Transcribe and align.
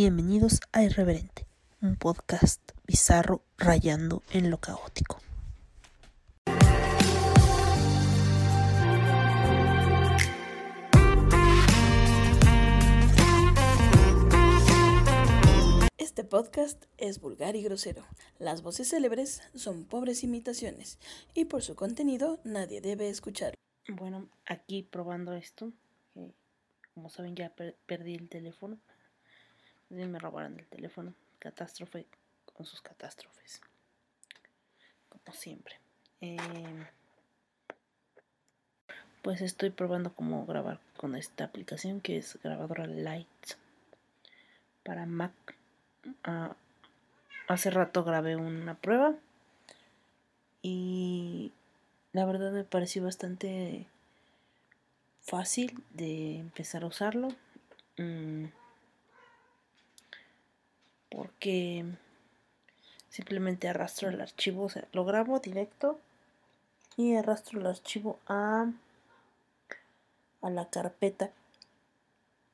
Bienvenidos 0.00 0.60
a 0.70 0.84
Irreverente, 0.84 1.48
un 1.82 1.96
podcast 1.96 2.70
bizarro 2.86 3.42
rayando 3.56 4.22
en 4.30 4.48
lo 4.48 4.58
caótico. 4.58 5.18
Este 15.96 16.22
podcast 16.22 16.84
es 16.96 17.20
vulgar 17.20 17.56
y 17.56 17.64
grosero. 17.64 18.04
Las 18.38 18.62
voces 18.62 18.88
célebres 18.90 19.42
son 19.56 19.84
pobres 19.84 20.22
imitaciones 20.22 21.00
y 21.34 21.46
por 21.46 21.62
su 21.62 21.74
contenido 21.74 22.38
nadie 22.44 22.80
debe 22.80 23.08
escucharlo. 23.08 23.56
Bueno, 23.88 24.28
aquí 24.46 24.84
probando 24.84 25.32
esto, 25.32 25.72
como 26.94 27.08
saben 27.08 27.34
ya 27.34 27.52
perdí 27.86 28.14
el 28.14 28.28
teléfono. 28.28 28.78
Me 29.90 30.18
robaron 30.18 30.58
el 30.58 30.66
teléfono. 30.66 31.14
Catástrofe 31.38 32.06
con 32.52 32.66
sus 32.66 32.82
catástrofes. 32.82 33.60
Como 35.08 35.34
siempre. 35.34 35.78
Em, 36.20 36.84
pues 39.22 39.40
estoy 39.40 39.70
probando 39.70 40.14
cómo 40.14 40.46
grabar 40.46 40.80
con 40.96 41.14
esta 41.14 41.44
aplicación 41.44 42.00
que 42.00 42.16
es 42.16 42.38
grabadora 42.42 42.86
Light 42.86 43.28
para 44.82 45.06
Mac. 45.06 45.32
Ah, 46.24 46.56
hace 47.46 47.70
rato 47.70 48.04
grabé 48.04 48.36
una 48.36 48.74
prueba 48.74 49.14
y 50.62 51.52
la 52.12 52.24
verdad 52.24 52.52
me 52.52 52.64
pareció 52.64 53.04
bastante 53.04 53.86
fácil 55.22 55.82
de 55.90 56.38
empezar 56.38 56.82
a 56.82 56.86
usarlo. 56.86 57.28
Mm, 57.98 58.46
porque 61.10 61.84
simplemente 63.08 63.68
arrastro 63.68 64.08
el 64.08 64.20
archivo, 64.20 64.64
o 64.64 64.68
sea, 64.68 64.86
lo 64.92 65.04
grabo 65.04 65.40
directo 65.40 65.98
y 66.96 67.14
arrastro 67.14 67.60
el 67.60 67.66
archivo 67.66 68.18
a, 68.26 68.70
a 70.42 70.50
la 70.50 70.68
carpeta, 70.68 71.30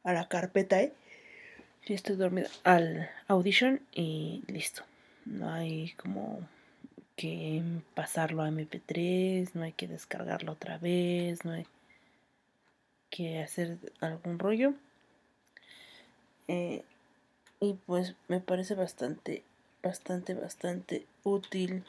a 0.04 0.12
la 0.12 0.28
carpeta, 0.28 0.80
¿eh? 0.80 0.92
Si 1.86 1.92
estoy 1.92 2.16
dormida, 2.16 2.48
al 2.62 3.10
Audition 3.28 3.80
y 3.92 4.42
listo. 4.46 4.84
No 5.26 5.52
hay 5.52 5.92
como 5.92 6.40
que 7.16 7.62
pasarlo 7.94 8.42
a 8.42 8.48
MP3, 8.48 9.50
no 9.54 9.64
hay 9.64 9.72
que 9.72 9.86
descargarlo 9.86 10.52
otra 10.52 10.78
vez, 10.78 11.44
no 11.44 11.52
hay 11.52 11.66
que 13.10 13.42
hacer 13.42 13.78
algún 14.00 14.38
rollo. 14.38 14.74
Eh, 16.48 16.84
y 17.64 17.74
pues 17.86 18.14
me 18.28 18.40
parece 18.40 18.74
bastante, 18.74 19.42
bastante, 19.82 20.34
bastante 20.34 21.06
útil. 21.22 21.84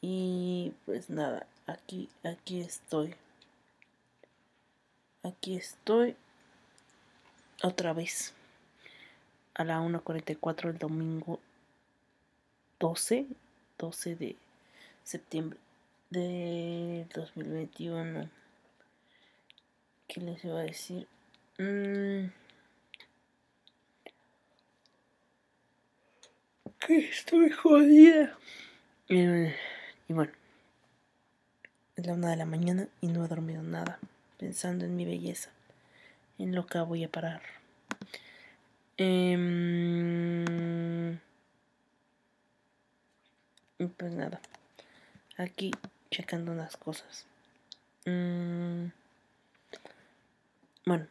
Y 0.00 0.72
pues 0.84 1.10
nada, 1.10 1.46
aquí, 1.66 2.08
aquí 2.24 2.60
estoy. 2.60 3.14
Aquí 5.22 5.56
estoy 5.56 6.16
otra 7.62 7.92
vez 7.92 8.34
a 9.54 9.64
la 9.64 9.80
1.44 9.80 10.70
el 10.70 10.78
domingo 10.78 11.40
12, 12.78 13.26
12 13.78 14.16
de 14.16 14.36
septiembre 15.02 15.58
de 16.10 17.06
2021. 17.14 18.28
¿Qué 20.06 20.20
les 20.20 20.44
iba 20.44 20.60
a 20.60 20.62
decir? 20.62 21.08
Mm. 21.58 22.45
Estoy 26.88 27.50
jodida. 27.50 28.36
y 29.08 30.12
bueno, 30.12 30.32
es 31.96 32.06
la 32.06 32.14
una 32.14 32.30
de 32.30 32.36
la 32.36 32.46
mañana 32.46 32.88
y 33.00 33.08
no 33.08 33.24
he 33.24 33.28
dormido 33.28 33.62
nada, 33.62 33.98
pensando 34.38 34.84
en 34.84 34.96
mi 34.96 35.04
belleza, 35.04 35.50
en 36.38 36.54
lo 36.54 36.66
que 36.66 36.78
voy 36.80 37.04
a 37.04 37.08
parar. 37.08 37.42
Y 38.98 39.36
pues 43.98 44.14
nada, 44.14 44.40
aquí 45.36 45.72
checando 46.10 46.52
unas 46.52 46.76
cosas. 46.76 47.26
Mm, 48.06 48.86
bueno, 50.86 51.06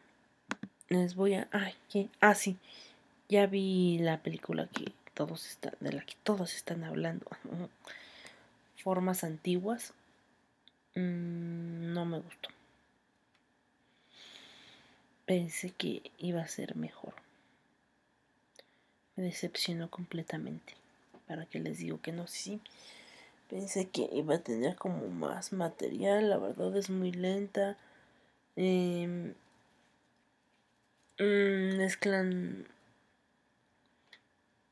les 0.88 1.14
voy 1.14 1.34
a... 1.34 1.48
Ay, 1.52 1.74
¿qué? 1.90 2.08
Ah, 2.20 2.34
sí, 2.34 2.56
ya 3.28 3.46
vi 3.46 3.98
la 3.98 4.22
película 4.22 4.68
que 4.72 4.92
todos 5.16 5.46
están, 5.46 5.72
de 5.80 5.94
la 5.94 6.02
que 6.02 6.14
todos 6.22 6.54
están 6.54 6.84
hablando. 6.84 7.26
Formas 8.76 9.24
antiguas. 9.24 9.94
Mm, 10.94 11.94
no 11.94 12.04
me 12.04 12.20
gustó. 12.20 12.50
Pensé 15.24 15.70
que 15.70 16.02
iba 16.18 16.42
a 16.42 16.48
ser 16.48 16.76
mejor. 16.76 17.14
Me 19.16 19.24
decepcionó 19.24 19.88
completamente. 19.88 20.74
Para 21.26 21.46
que 21.46 21.60
les 21.60 21.78
digo 21.78 21.98
que 22.02 22.12
no, 22.12 22.26
sí. 22.26 22.60
Pensé 23.48 23.88
que 23.88 24.10
iba 24.12 24.34
a 24.34 24.40
tener 24.40 24.76
como 24.76 25.08
más 25.08 25.54
material. 25.54 26.28
La 26.28 26.36
verdad 26.36 26.76
es 26.76 26.90
muy 26.90 27.10
lenta. 27.10 27.78
Eh, 28.56 29.32
mezclan 31.18 32.68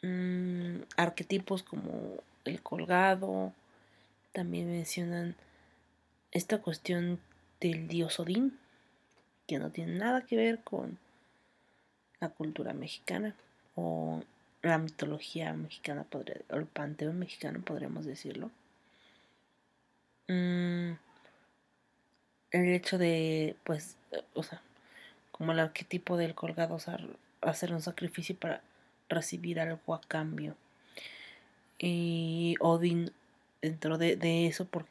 Mm, 0.05 0.83
arquetipos 0.99 1.63
como 1.63 2.19
el 2.45 2.61
colgado, 2.61 3.55
también 4.33 4.71
mencionan 4.71 5.35
esta 6.31 6.59
cuestión 6.61 7.19
del 7.59 7.89
dios 7.89 8.21
Odín, 8.21 8.59
que 9.47 9.59
no 9.59 9.71
tiene 9.71 9.95
nada 9.97 10.21
que 10.27 10.37
ver 10.37 10.63
con 10.63 10.99
la 12.21 12.29
cultura 12.29 12.75
mexicana 12.75 13.35
o 13.77 14.23
la 14.61 14.77
mitología 14.77 15.55
mexicana, 15.55 16.05
podría, 16.05 16.37
o 16.51 16.57
el 16.57 16.67
panteón 16.67 17.19
mexicano, 17.19 17.63
podríamos 17.65 18.05
decirlo. 18.05 18.51
Mm, 20.29 20.93
el 22.51 22.69
hecho 22.75 22.99
de, 22.99 23.57
pues, 23.65 23.97
o 24.35 24.43
sea, 24.43 24.61
como 25.31 25.53
el 25.53 25.61
arquetipo 25.61 26.19
del 26.19 26.35
colgado, 26.35 26.77
hacer 27.41 27.73
un 27.73 27.81
sacrificio 27.81 28.37
para 28.37 28.61
recibir 29.15 29.61
algo 29.61 29.95
a 29.95 30.01
cambio. 30.01 30.57
Y 31.79 32.57
Odin, 32.61 33.13
dentro 33.63 33.99
de, 33.99 34.47
eso, 34.47 34.67
porque 34.67 34.91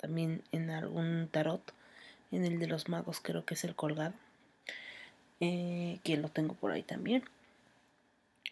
también 0.00 0.42
en 0.52 0.70
algún 0.70 1.28
tarot, 1.30 1.72
en 2.30 2.44
el 2.44 2.58
de 2.58 2.66
los 2.66 2.88
magos 2.88 3.20
creo 3.20 3.44
que 3.44 3.54
es 3.54 3.64
el 3.64 3.74
colgado, 3.74 4.14
eh, 5.40 6.00
que 6.04 6.16
lo 6.16 6.28
tengo 6.28 6.54
por 6.54 6.72
ahí 6.72 6.82
también. 6.82 7.24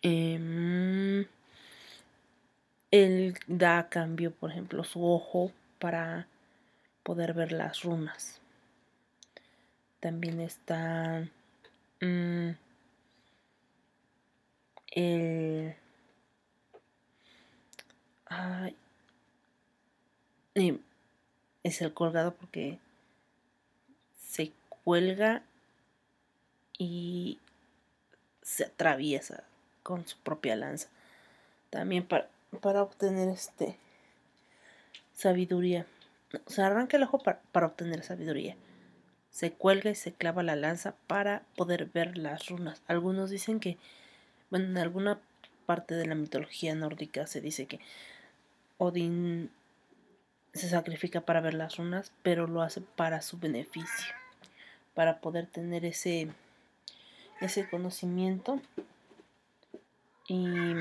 Em, 0.02 1.26
él 2.90 3.38
da 3.46 3.78
a 3.78 3.88
cambio, 3.88 4.32
por 4.32 4.50
ejemplo, 4.50 4.84
su 4.84 5.04
ojo 5.04 5.52
para 5.78 6.26
poder 7.02 7.32
ver 7.34 7.52
las 7.52 7.82
runas. 7.82 8.40
También 10.00 10.40
está... 10.40 11.28
Mm, 12.00 12.50
el... 14.92 15.74
Ay, 18.26 18.76
es 21.62 21.82
el 21.82 21.92
colgado 21.92 22.34
porque 22.34 22.78
se 24.18 24.52
cuelga 24.84 25.42
y 26.78 27.38
se 28.42 28.64
atraviesa 28.64 29.44
con 29.82 30.06
su 30.06 30.16
propia 30.18 30.56
lanza. 30.56 30.88
También 31.70 32.06
para, 32.06 32.28
para 32.60 32.82
obtener 32.82 33.28
este 33.28 33.76
sabiduría. 35.14 35.86
se 36.46 36.62
arranca 36.62 36.96
el 36.96 37.02
ojo 37.04 37.18
para, 37.18 37.40
para, 37.52 37.66
obtener 37.66 38.02
sabiduría. 38.02 38.56
Se 39.30 39.52
cuelga 39.52 39.90
y 39.90 39.94
se 39.94 40.12
clava 40.12 40.42
la 40.42 40.56
lanza 40.56 40.94
para 41.06 41.42
poder 41.56 41.86
ver 41.86 42.18
las 42.18 42.48
runas. 42.48 42.82
Algunos 42.86 43.30
dicen 43.30 43.60
que 43.60 43.78
bueno, 44.52 44.66
en 44.66 44.76
alguna 44.76 45.18
parte 45.64 45.94
de 45.94 46.04
la 46.04 46.14
mitología 46.14 46.74
nórdica 46.74 47.26
se 47.26 47.40
dice 47.40 47.64
que 47.64 47.80
Odín 48.76 49.50
se 50.52 50.68
sacrifica 50.68 51.22
para 51.22 51.40
ver 51.40 51.54
las 51.54 51.78
runas, 51.78 52.12
pero 52.22 52.46
lo 52.46 52.60
hace 52.60 52.82
para 52.82 53.22
su 53.22 53.38
beneficio, 53.38 54.14
para 54.92 55.20
poder 55.20 55.46
tener 55.46 55.86
ese, 55.86 56.28
ese 57.40 57.66
conocimiento 57.66 58.60
y 60.28 60.74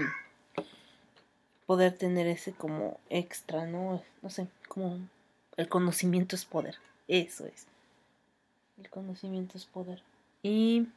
poder 1.65 1.97
tener 1.97 2.27
ese 2.27 2.51
como 2.51 3.00
extra, 3.09 3.68
¿no? 3.68 4.03
No 4.21 4.29
sé, 4.29 4.47
como 4.68 5.00
el 5.56 5.69
conocimiento 5.69 6.35
es 6.35 6.44
poder, 6.44 6.75
eso 7.07 7.45
es. 7.45 7.68
El 8.77 8.89
conocimiento 8.89 9.57
es 9.57 9.63
poder. 9.63 10.03
Y 10.44 10.88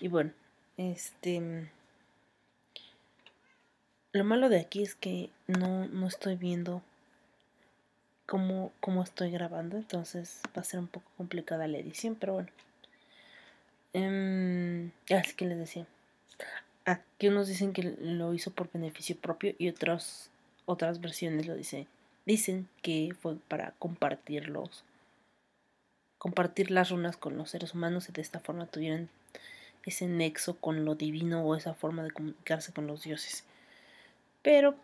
Y 0.00 0.06
bueno, 0.06 0.30
este... 0.80 1.70
Lo 4.12 4.24
malo 4.24 4.48
de 4.48 4.60
aquí 4.60 4.82
es 4.82 4.94
que 4.96 5.30
no, 5.46 5.86
no 5.86 6.08
estoy 6.08 6.34
viendo 6.34 6.82
cómo, 8.26 8.72
cómo 8.80 9.02
estoy 9.02 9.30
grabando, 9.30 9.76
entonces 9.76 10.40
va 10.56 10.62
a 10.62 10.64
ser 10.64 10.80
un 10.80 10.88
poco 10.88 11.08
complicada 11.16 11.68
la 11.68 11.78
edición, 11.78 12.16
pero 12.16 12.34
bueno. 12.34 12.48
Um, 13.92 14.90
así 15.16 15.34
que 15.36 15.46
les 15.46 15.58
decía. 15.58 15.86
Aquí 16.86 17.28
unos 17.28 17.46
dicen 17.46 17.72
que 17.72 17.82
lo 17.82 18.34
hizo 18.34 18.50
por 18.50 18.72
beneficio 18.72 19.16
propio 19.16 19.54
y 19.58 19.68
otros, 19.68 20.30
otras 20.64 21.00
versiones 21.00 21.46
lo 21.46 21.54
dicen. 21.54 21.86
Dicen 22.26 22.68
que 22.82 23.14
fue 23.20 23.36
para 23.48 23.72
compartirlos. 23.78 24.84
Compartir 26.18 26.70
las 26.70 26.90
runas 26.90 27.16
con 27.16 27.36
los 27.36 27.50
seres 27.50 27.74
humanos 27.74 28.08
y 28.08 28.12
de 28.12 28.22
esta 28.22 28.40
forma 28.40 28.66
tuvieran 28.66 29.08
ese 29.84 30.06
nexo 30.06 30.56
con 30.56 30.84
lo 30.84 30.94
divino 30.94 31.42
o 31.42 31.56
esa 31.56 31.74
forma 31.74 32.02
de 32.02 32.10
comunicarse 32.10 32.72
con 32.72 32.86
los 32.86 33.02
dioses. 33.02 33.44
Pero 34.42 34.76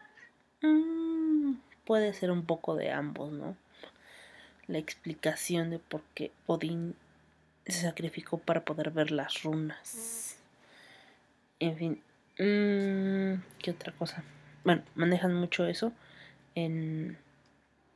mmm, 0.62 1.54
puede 1.84 2.12
ser 2.14 2.30
un 2.30 2.44
poco 2.44 2.74
de 2.74 2.90
ambos, 2.90 3.32
¿no? 3.32 3.56
La 4.66 4.78
explicación 4.78 5.70
de 5.70 5.78
por 5.78 6.02
qué 6.14 6.32
Odín 6.46 6.94
se 7.66 7.82
sacrificó 7.82 8.38
para 8.38 8.64
poder 8.64 8.90
ver 8.90 9.10
las 9.10 9.42
runas. 9.42 10.38
En 11.60 11.76
fin, 11.76 12.02
mmm, 12.38 13.42
¿qué 13.58 13.70
otra 13.70 13.92
cosa? 13.92 14.24
Bueno, 14.64 14.82
manejan 14.94 15.34
mucho 15.34 15.66
eso 15.66 15.92
en, 16.54 17.16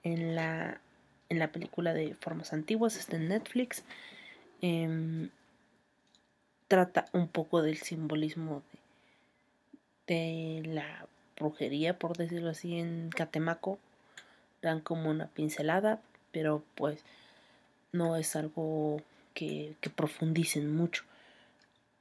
en, 0.04 0.34
la, 0.34 0.80
en 1.28 1.38
la 1.38 1.50
película 1.50 1.92
de 1.92 2.14
Formas 2.20 2.52
Antiguas, 2.52 2.96
está 2.96 3.16
en 3.16 3.28
Netflix. 3.28 3.82
Eh, 4.62 5.28
trata 6.70 7.06
un 7.12 7.26
poco 7.26 7.62
del 7.62 7.78
simbolismo 7.78 8.62
de, 10.06 10.62
la 10.66 11.08
brujería, 11.36 11.98
por 11.98 12.16
decirlo 12.16 12.50
así, 12.50 12.78
en 12.78 13.10
Catemaco. 13.10 13.80
Dan 14.62 14.80
como 14.80 15.10
una 15.10 15.26
pincelada, 15.26 16.00
pero 16.30 16.62
pues 16.76 17.00
no 17.90 18.14
es 18.14 18.36
algo 18.36 19.02
que, 19.34 19.74
profundicen 19.96 20.72
mucho. 20.72 21.02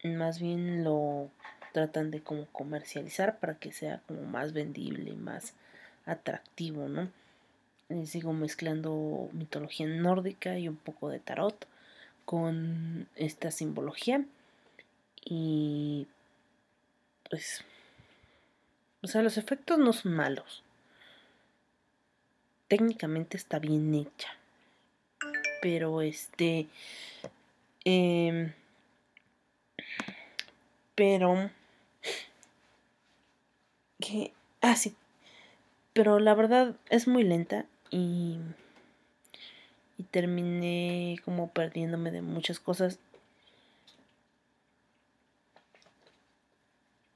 Más 0.03 0.39
bien 0.39 0.83
lo 0.83 1.31
tratan 1.73 2.11
de 2.11 2.21
como 2.21 2.45
comercializar 2.45 3.39
para 3.39 3.55
que 3.55 3.71
sea 3.71 4.03
como 4.07 4.21
más 4.21 4.53
vendible, 4.53 5.13
más 5.13 5.55
atractivo, 6.05 6.87
¿no? 6.87 7.09
Y 7.89 8.05
sigo 8.05 8.33
mezclando 8.33 9.29
mitología 9.33 9.87
nórdica 9.87 10.59
y 10.59 10.67
un 10.67 10.77
poco 10.77 11.09
de 11.09 11.17
tarot 11.17 11.65
con 12.25 13.07
esta 13.15 13.49
simbología 13.49 14.23
y 15.25 16.07
pues 17.29 17.63
o 19.01 19.07
sea, 19.07 19.21
los 19.21 19.37
efectos 19.37 19.77
no 19.77 19.93
son 19.93 20.13
malos. 20.13 20.63
Técnicamente 22.67 23.37
está 23.37 23.59
bien 23.59 23.93
hecha. 23.95 24.29
Pero 25.61 26.01
este... 26.01 26.67
Eh, 27.85 28.53
pero... 30.95 31.49
Que... 33.99 34.33
Ah, 34.61 34.75
sí. 34.75 34.95
Pero 35.93 36.19
la 36.19 36.33
verdad 36.33 36.75
es 36.89 37.07
muy 37.07 37.23
lenta 37.23 37.65
y... 37.89 38.37
Y 39.97 40.03
terminé 40.03 41.17
como 41.25 41.49
perdiéndome 41.49 42.11
de 42.11 42.21
muchas 42.21 42.59
cosas. 42.59 42.99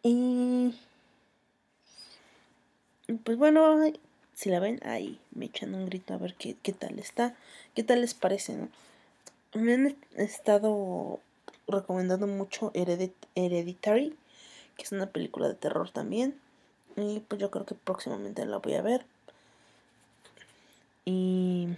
Y 0.03 0.75
pues 3.23 3.37
bueno, 3.37 3.81
si 4.33 4.49
la 4.49 4.59
ven, 4.59 4.79
ahí 4.83 5.19
me 5.31 5.45
echan 5.45 5.73
un 5.73 5.85
grito 5.85 6.13
a 6.13 6.17
ver 6.17 6.35
qué, 6.35 6.57
qué 6.61 6.73
tal 6.73 6.99
está, 6.99 7.35
qué 7.73 7.83
tal 7.83 8.01
les 8.01 8.13
parece. 8.13 8.67
Me 9.53 9.73
han 9.73 9.95
estado 10.15 11.21
recomendando 11.67 12.27
mucho 12.27 12.71
Hereditary, 12.73 14.15
que 14.75 14.83
es 14.83 14.91
una 14.91 15.07
película 15.07 15.47
de 15.47 15.55
terror 15.55 15.89
también. 15.91 16.37
Y 16.97 17.21
pues 17.21 17.39
yo 17.39 17.49
creo 17.49 17.65
que 17.65 17.75
próximamente 17.75 18.45
la 18.45 18.57
voy 18.57 18.73
a 18.73 18.81
ver. 18.81 19.05
Y... 21.05 21.69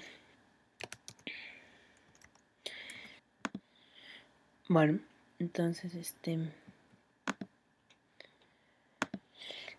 Bueno, 4.68 5.00
entonces 5.38 5.94
este... 5.94 6.40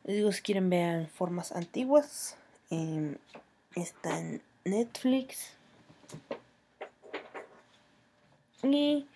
Les 0.07 0.15
digo, 0.15 0.31
si 0.31 0.41
quieren 0.41 0.71
ver 0.71 1.09
formas 1.09 1.51
antiguas, 1.51 2.37
em, 2.71 3.17
está 3.75 4.21
en 4.21 4.41
Netflix. 4.65 5.57
Y 8.63 9.09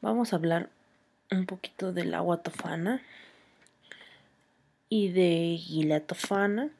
vamos 0.00 0.32
a 0.32 0.36
hablar 0.36 0.68
un 1.30 1.46
poquito 1.46 1.92
del 1.92 2.12
agua 2.12 2.42
tofana 2.42 3.00
y 4.88 5.12
de 5.12 5.58
Gila 5.58 6.00
tofana. 6.00 6.70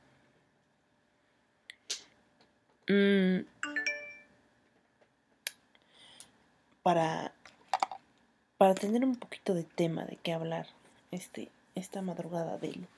Mm, 2.88 3.46
para, 6.82 7.32
para 8.58 8.74
tener 8.74 9.04
un 9.04 9.14
poquito 9.14 9.54
de 9.54 9.62
tema 9.62 10.04
de 10.04 10.16
qué 10.16 10.32
hablar 10.32 10.66
este, 11.12 11.48
esta 11.76 12.02
madrugada 12.02 12.58
del 12.58 12.88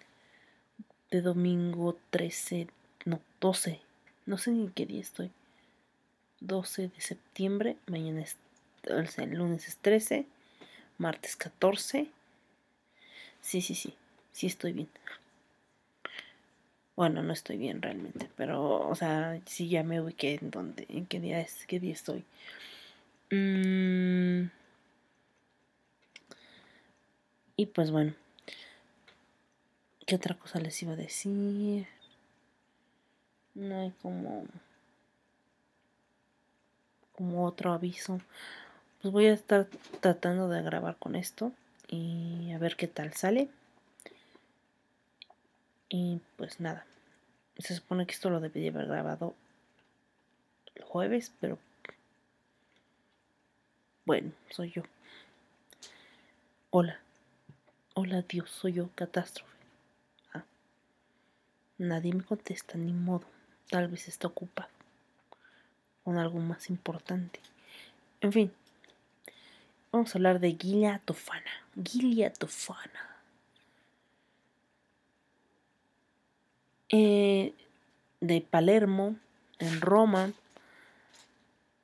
de 1.10 1.22
domingo 1.22 1.96
13, 2.10 2.68
no, 3.04 3.20
12, 3.40 3.80
no 4.26 4.38
sé 4.38 4.50
ni 4.50 4.68
qué 4.70 4.86
día 4.86 5.00
estoy. 5.00 5.30
12 6.40 6.88
de 6.88 7.00
septiembre, 7.00 7.76
mañana 7.86 8.20
es, 8.20 8.36
el 9.18 9.30
lunes 9.30 9.66
es 9.68 9.76
13, 9.78 10.26
martes 10.98 11.36
14. 11.36 12.08
Sí, 13.40 13.60
sí, 13.60 13.74
sí, 13.74 13.94
sí 14.32 14.46
estoy 14.46 14.72
bien. 14.72 14.88
Bueno, 16.96 17.22
no 17.22 17.32
estoy 17.32 17.56
bien 17.58 17.80
realmente, 17.80 18.28
pero, 18.36 18.88
o 18.88 18.94
sea, 18.96 19.40
sí 19.46 19.68
ya 19.68 19.84
me 19.84 20.00
ubiqué 20.00 20.38
en 20.40 20.50
dónde, 20.50 20.84
en 20.88 21.06
qué 21.06 21.20
día 21.20 21.40
es, 21.40 21.64
qué 21.66 21.78
día 21.78 21.92
estoy. 21.92 22.24
Mm. 23.30 24.50
Y 27.56 27.66
pues 27.66 27.90
bueno. 27.90 28.14
¿Qué 30.08 30.14
otra 30.14 30.34
cosa 30.34 30.58
les 30.58 30.82
iba 30.82 30.94
a 30.94 30.96
decir? 30.96 31.86
No 33.54 33.78
hay 33.78 33.90
como 34.00 34.46
como 37.12 37.44
otro 37.44 37.74
aviso. 37.74 38.18
Pues 39.02 39.12
voy 39.12 39.26
a 39.26 39.34
estar 39.34 39.66
tratando 40.00 40.48
de 40.48 40.62
grabar 40.62 40.96
con 40.96 41.14
esto 41.14 41.52
y 41.88 42.52
a 42.52 42.58
ver 42.58 42.76
qué 42.76 42.86
tal 42.86 43.12
sale. 43.12 43.50
Y 45.90 46.22
pues 46.38 46.58
nada. 46.58 46.86
Se 47.58 47.74
supone 47.74 48.06
que 48.06 48.14
esto 48.14 48.30
lo 48.30 48.40
debería 48.40 48.70
haber 48.70 48.86
grabado 48.86 49.34
el 50.74 50.84
jueves, 50.84 51.34
pero 51.38 51.58
bueno, 54.06 54.32
soy 54.48 54.70
yo. 54.70 54.84
Hola. 56.70 56.98
Hola 57.92 58.22
Dios, 58.22 58.48
soy 58.48 58.72
yo, 58.72 58.88
catástrofe. 58.94 59.57
Nadie 61.78 62.12
me 62.12 62.24
contesta, 62.24 62.76
ni 62.76 62.92
modo. 62.92 63.24
Tal 63.70 63.88
vez 63.88 64.08
está 64.08 64.26
ocupado 64.26 64.68
con 66.02 66.18
algo 66.18 66.40
más 66.40 66.70
importante. 66.70 67.38
En 68.20 68.32
fin, 68.32 68.52
vamos 69.92 70.14
a 70.14 70.18
hablar 70.18 70.40
de 70.40 70.56
Gilia 70.58 71.00
Tofana. 71.04 71.50
Gilia 71.84 72.32
Tofana. 72.32 73.20
Eh, 76.88 77.52
de 78.20 78.40
Palermo, 78.40 79.16
en 79.58 79.80
Roma. 79.80 80.32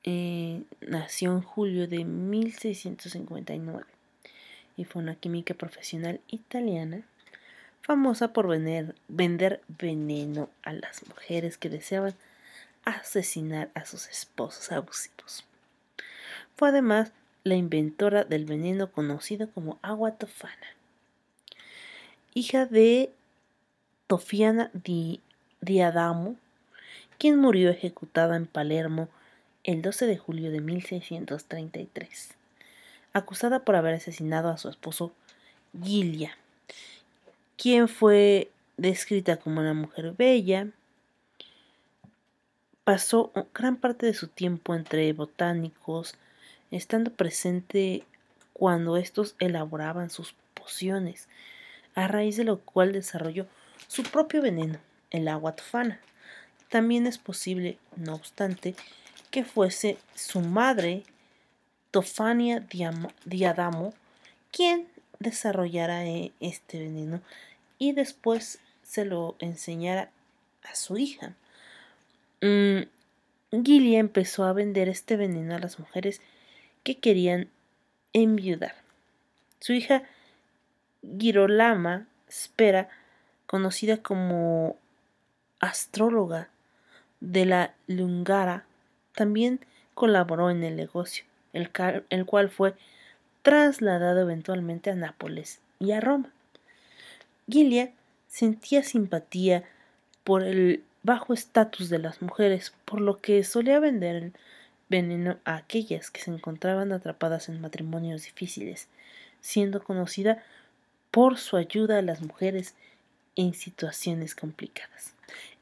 Eh, 0.02 0.62
nació 0.80 1.32
en 1.32 1.42
julio 1.42 1.86
de 1.86 2.04
1659 2.04 3.84
y 4.76 4.84
fue 4.84 5.02
una 5.02 5.14
química 5.14 5.54
profesional 5.54 6.20
italiana 6.28 7.06
famosa 7.84 8.32
por 8.32 8.48
vender, 8.48 9.60
veneno 9.68 10.48
a 10.62 10.72
las 10.72 11.06
mujeres 11.06 11.58
que 11.58 11.68
deseaban 11.68 12.14
asesinar 12.86 13.70
a 13.74 13.84
sus 13.84 14.08
esposos 14.08 14.72
abusivos. 14.72 15.44
Fue 16.56 16.70
además 16.70 17.12
la 17.44 17.56
inventora 17.56 18.24
del 18.24 18.46
veneno 18.46 18.90
conocido 18.90 19.50
como 19.50 19.78
agua 19.82 20.12
tofana. 20.12 20.66
Hija 22.32 22.64
de 22.64 23.12
Tofiana 24.06 24.70
di, 24.72 25.20
di 25.60 25.82
Adamo, 25.82 26.36
quien 27.18 27.38
murió 27.38 27.68
ejecutada 27.68 28.36
en 28.36 28.46
Palermo 28.46 29.08
el 29.62 29.82
12 29.82 30.06
de 30.06 30.16
julio 30.16 30.50
de 30.50 30.60
1633. 30.60 32.34
acusada 33.12 33.60
por 33.60 33.76
haber 33.76 33.94
asesinado 33.94 34.48
a 34.48 34.56
su 34.56 34.68
esposo 34.68 35.12
Gilia, 35.80 36.36
quien 37.64 37.88
fue 37.88 38.50
descrita 38.76 39.38
como 39.38 39.62
una 39.62 39.72
mujer 39.72 40.12
bella. 40.12 40.68
Pasó 42.84 43.32
gran 43.54 43.76
parte 43.78 44.04
de 44.04 44.12
su 44.12 44.28
tiempo 44.28 44.74
entre 44.74 45.10
botánicos, 45.14 46.14
estando 46.70 47.10
presente 47.10 48.04
cuando 48.52 48.98
estos 48.98 49.34
elaboraban 49.38 50.10
sus 50.10 50.34
pociones, 50.52 51.26
a 51.94 52.06
raíz 52.06 52.36
de 52.36 52.44
lo 52.44 52.60
cual 52.60 52.92
desarrolló 52.92 53.46
su 53.88 54.02
propio 54.02 54.42
veneno, 54.42 54.78
el 55.10 55.26
agua 55.26 55.56
tofana. 55.56 56.00
También 56.68 57.06
es 57.06 57.16
posible, 57.16 57.78
no 57.96 58.14
obstante, 58.14 58.74
que 59.30 59.42
fuese 59.42 59.96
su 60.14 60.42
madre, 60.42 61.02
Tofania 61.90 62.62
Diadamo, 63.24 63.94
quien 64.52 64.86
desarrollara 65.18 66.04
eh, 66.04 66.32
este 66.40 66.78
veneno 66.78 67.22
y 67.84 67.92
después 67.92 68.60
se 68.82 69.04
lo 69.04 69.36
enseñara 69.40 70.10
a 70.62 70.74
su 70.74 70.96
hija. 70.96 71.34
Mm, 72.40 72.84
empezó 73.50 74.44
a 74.44 74.54
vender 74.54 74.88
este 74.88 75.16
veneno 75.16 75.54
a 75.54 75.58
las 75.58 75.78
mujeres 75.78 76.22
que 76.82 76.98
querían 76.98 77.48
enviudar. 78.14 78.74
Su 79.60 79.74
hija 79.74 80.02
Girolama 81.18 82.06
Spera, 82.30 82.88
conocida 83.46 83.98
como 83.98 84.78
astróloga 85.60 86.48
de 87.20 87.44
la 87.44 87.74
Lungara, 87.86 88.64
también 89.14 89.60
colaboró 89.92 90.50
en 90.50 90.64
el 90.64 90.74
negocio, 90.76 91.24
el 91.52 91.70
cual 92.26 92.48
fue 92.48 92.74
trasladado 93.42 94.22
eventualmente 94.22 94.90
a 94.90 94.94
Nápoles 94.94 95.60
y 95.78 95.92
a 95.92 96.00
Roma. 96.00 96.30
Gilia 97.48 97.92
sentía 98.28 98.82
simpatía 98.82 99.64
por 100.24 100.42
el 100.42 100.82
bajo 101.02 101.34
estatus 101.34 101.90
de 101.90 101.98
las 101.98 102.22
mujeres, 102.22 102.72
por 102.84 103.00
lo 103.00 103.18
que 103.18 103.44
solía 103.44 103.78
vender 103.78 104.16
el 104.16 104.32
veneno 104.88 105.38
a 105.44 105.56
aquellas 105.56 106.10
que 106.10 106.20
se 106.20 106.30
encontraban 106.30 106.92
atrapadas 106.92 107.48
en 107.48 107.60
matrimonios 107.60 108.24
difíciles, 108.24 108.88
siendo 109.40 109.82
conocida 109.82 110.42
por 111.10 111.36
su 111.38 111.56
ayuda 111.56 111.98
a 111.98 112.02
las 112.02 112.22
mujeres 112.22 112.74
en 113.36 113.54
situaciones 113.54 114.34
complicadas. 114.34 115.14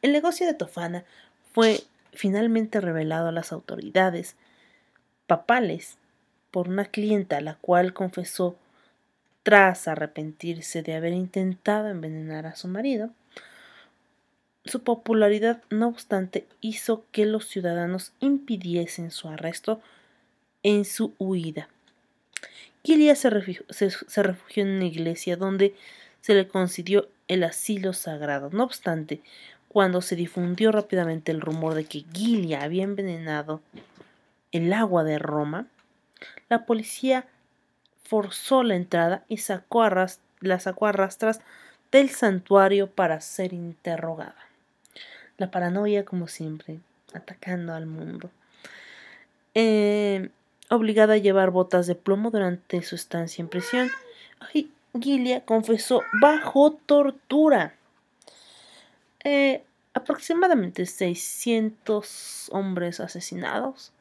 El 0.03 0.12
negocio 0.12 0.47
de 0.47 0.55
Tofana 0.55 1.05
fue 1.53 1.83
finalmente 2.12 2.81
revelado 2.81 3.29
a 3.29 3.33
las 3.33 3.53
autoridades 3.53 4.37
papales 5.27 5.97
por 6.51 6.69
una 6.69 6.85
clienta 6.85 7.41
la 7.41 7.55
cual 7.57 7.95
confesó 7.95 8.57
tras 9.42 9.88
arrepentirse 9.88 10.82
de 10.82 10.94
haber 10.94 11.12
intentado 11.12 11.88
envenenar 11.88 12.46
a 12.46 12.56
su 12.56 12.68
marido. 12.68 13.11
Su 14.64 14.82
popularidad, 14.82 15.62
no 15.70 15.88
obstante, 15.88 16.46
hizo 16.61 17.04
que 17.11 17.26
los 17.26 17.46
ciudadanos 17.46 18.12
impidiesen 18.20 19.11
su 19.11 19.28
arresto 19.28 19.80
en 20.62 20.84
su 20.84 21.14
huida. 21.18 21.68
Refugió, 22.84 23.64
se 23.68 24.22
refugió 24.22 24.62
en 24.62 24.70
una 24.70 24.84
iglesia 24.84 25.37
donde 25.37 25.75
se 26.20 26.34
le 26.34 26.46
concedió 26.46 27.08
el 27.28 27.42
asilo 27.44 27.92
sagrado. 27.92 28.50
No 28.52 28.64
obstante, 28.64 29.20
cuando 29.68 30.02
se 30.02 30.16
difundió 30.16 30.70
rápidamente 30.70 31.32
el 31.32 31.40
rumor 31.40 31.75
de 31.75 31.84
que 31.84 32.04
Gilia 32.12 32.62
había 32.62 32.84
envenenado 32.84 33.61
el 34.52 34.72
agua 34.72 35.02
de 35.02 35.18
Roma, 35.18 35.66
la 36.49 36.66
policía 36.66 37.26
forzó 38.04 38.62
la 38.62 38.76
entrada 38.76 39.25
y 39.28 39.38
sacó 39.38 39.85
la 40.40 40.61
sacó 40.61 40.87
a 40.87 40.92
rastras 40.92 41.40
del 41.90 42.11
santuario 42.11 42.90
para 42.90 43.21
ser 43.21 43.52
interrogada. 43.52 44.37
La 45.38 45.50
paranoia, 45.50 46.04
como 46.04 46.28
siempre, 46.28 46.80
atacando 47.12 47.75
al 47.75 47.87
mundo. 47.87 48.30
Eh, 49.54 50.30
obligada 50.71 51.14
a 51.14 51.18
llevar 51.18 51.50
botas 51.50 51.87
de 51.87 51.94
plomo 51.94 52.30
durante 52.30 52.82
su 52.82 52.94
estancia 52.94 53.42
en 53.42 53.49
prisión, 53.49 53.90
Gilia 55.00 55.44
confesó 55.44 56.02
bajo 56.21 56.73
tortura. 56.73 57.75
Eh, 59.25 59.62
aproximadamente 59.94 60.87
600 60.87 62.49
hombres 62.52 63.00
asesinados 63.00 63.92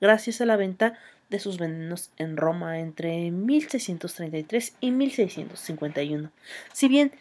gracias 0.00 0.40
a 0.40 0.46
la 0.46 0.56
venta 0.56 0.98
de 1.28 1.40
sus 1.40 1.58
venenos 1.58 2.10
en 2.18 2.36
Roma 2.36 2.78
entre 2.78 3.30
1633 3.30 4.74
y 4.80 4.90
1651. 4.90 6.30
Si 6.72 6.88
bien 6.88 7.12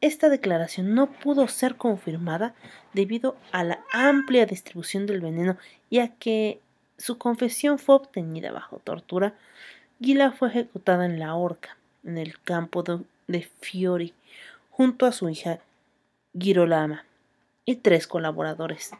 esta 0.00 0.28
declaración 0.28 0.94
no 0.94 1.10
pudo 1.10 1.46
ser 1.46 1.76
confirmada 1.76 2.54
debido 2.92 3.36
a 3.52 3.62
la 3.62 3.80
amplia 3.92 4.46
distribución 4.46 5.06
del 5.06 5.20
veneno 5.20 5.56
y 5.90 6.00
a 6.00 6.08
que 6.08 6.60
su 6.98 7.18
confesión 7.18 7.78
fue 7.78 7.94
obtenida 7.94 8.50
bajo 8.50 8.78
tortura, 8.78 9.34
Gila 10.00 10.32
fue 10.32 10.48
ejecutada 10.48 11.06
en 11.06 11.20
la 11.20 11.36
horca, 11.36 11.76
en 12.04 12.18
el 12.18 12.40
campo 12.40 12.82
de, 12.82 13.48
Fiori, 13.60 14.12
junto 14.70 15.06
a 15.06 15.12
su 15.12 15.28
hija 15.28 15.60
Girolama 16.36 17.04
y 17.64 17.76
tres 17.76 18.08
colaboradores, 18.08 18.90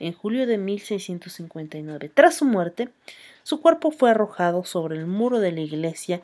en 0.00 0.12
julio 0.12 0.46
de 0.46 0.58
1659. 0.58 2.10
Tras 2.12 2.36
su 2.36 2.44
muerte, 2.44 2.88
su 3.44 3.60
cuerpo 3.60 3.92
fue 3.92 4.10
arrojado 4.10 4.64
sobre 4.64 4.96
el 4.96 5.06
muro 5.06 5.38
de 5.38 5.52
la 5.52 5.60
iglesia 5.60 6.22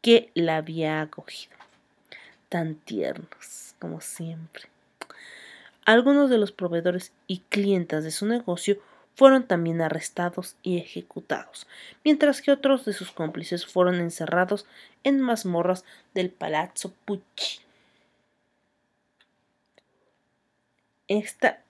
que 0.00 0.30
la 0.34 0.56
había 0.56 1.02
acogido. 1.02 1.56
Tan 2.48 2.76
tiernos 2.76 3.74
como 3.78 4.00
siempre. 4.00 4.64
Algunos 5.84 6.30
de 6.30 6.38
los 6.38 6.52
proveedores 6.52 7.12
y 7.26 7.38
clientes 7.48 8.04
de 8.04 8.10
su 8.10 8.26
negocio 8.26 8.78
fueron 9.16 9.46
también 9.46 9.82
arrestados 9.82 10.56
y 10.62 10.78
ejecutados, 10.78 11.66
mientras 12.04 12.40
que 12.40 12.52
otros 12.52 12.84
de 12.84 12.92
sus 12.92 13.10
cómplices 13.10 13.66
fueron 13.66 13.96
encerrados 13.96 14.66
en 15.04 15.20
mazmorras 15.20 15.84
del 16.14 16.30
Palazzo 16.30 16.94
Pucci. 17.04 17.60
Esta, 21.08 21.62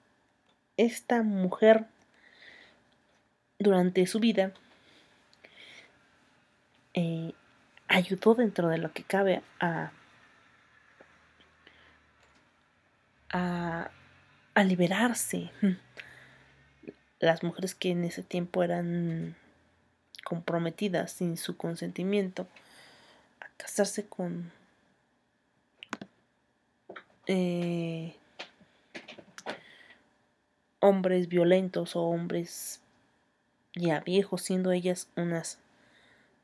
esta 0.84 1.22
mujer 1.22 1.87
durante 3.58 4.06
su 4.06 4.18
vida 4.18 4.52
eh, 6.94 7.34
ayudó 7.88 8.34
dentro 8.34 8.68
de 8.68 8.78
lo 8.78 8.92
que 8.92 9.04
cabe 9.04 9.42
a, 9.60 9.92
a, 13.30 13.90
liberarse. 14.64 15.50
Las 17.18 17.42
mujeres 17.42 17.75
que 17.75 17.90
en 17.90 18.04
ese 18.04 18.22
tiempo 18.22 18.62
eran 18.62 19.37
comprometidas 20.25 21.12
sin 21.12 21.37
su 21.37 21.56
consentimiento 21.56 22.46
a 23.40 23.49
casarse 23.56 24.06
con 24.06 24.52
eh, 27.26 28.16
hombres 30.80 31.28
violentos 31.28 31.96
o 31.96 32.02
hombres 32.02 32.80
ya 33.75 34.00
viejos, 34.00 34.42
siendo 34.42 34.72
ellas 34.72 35.08
unas 35.16 35.58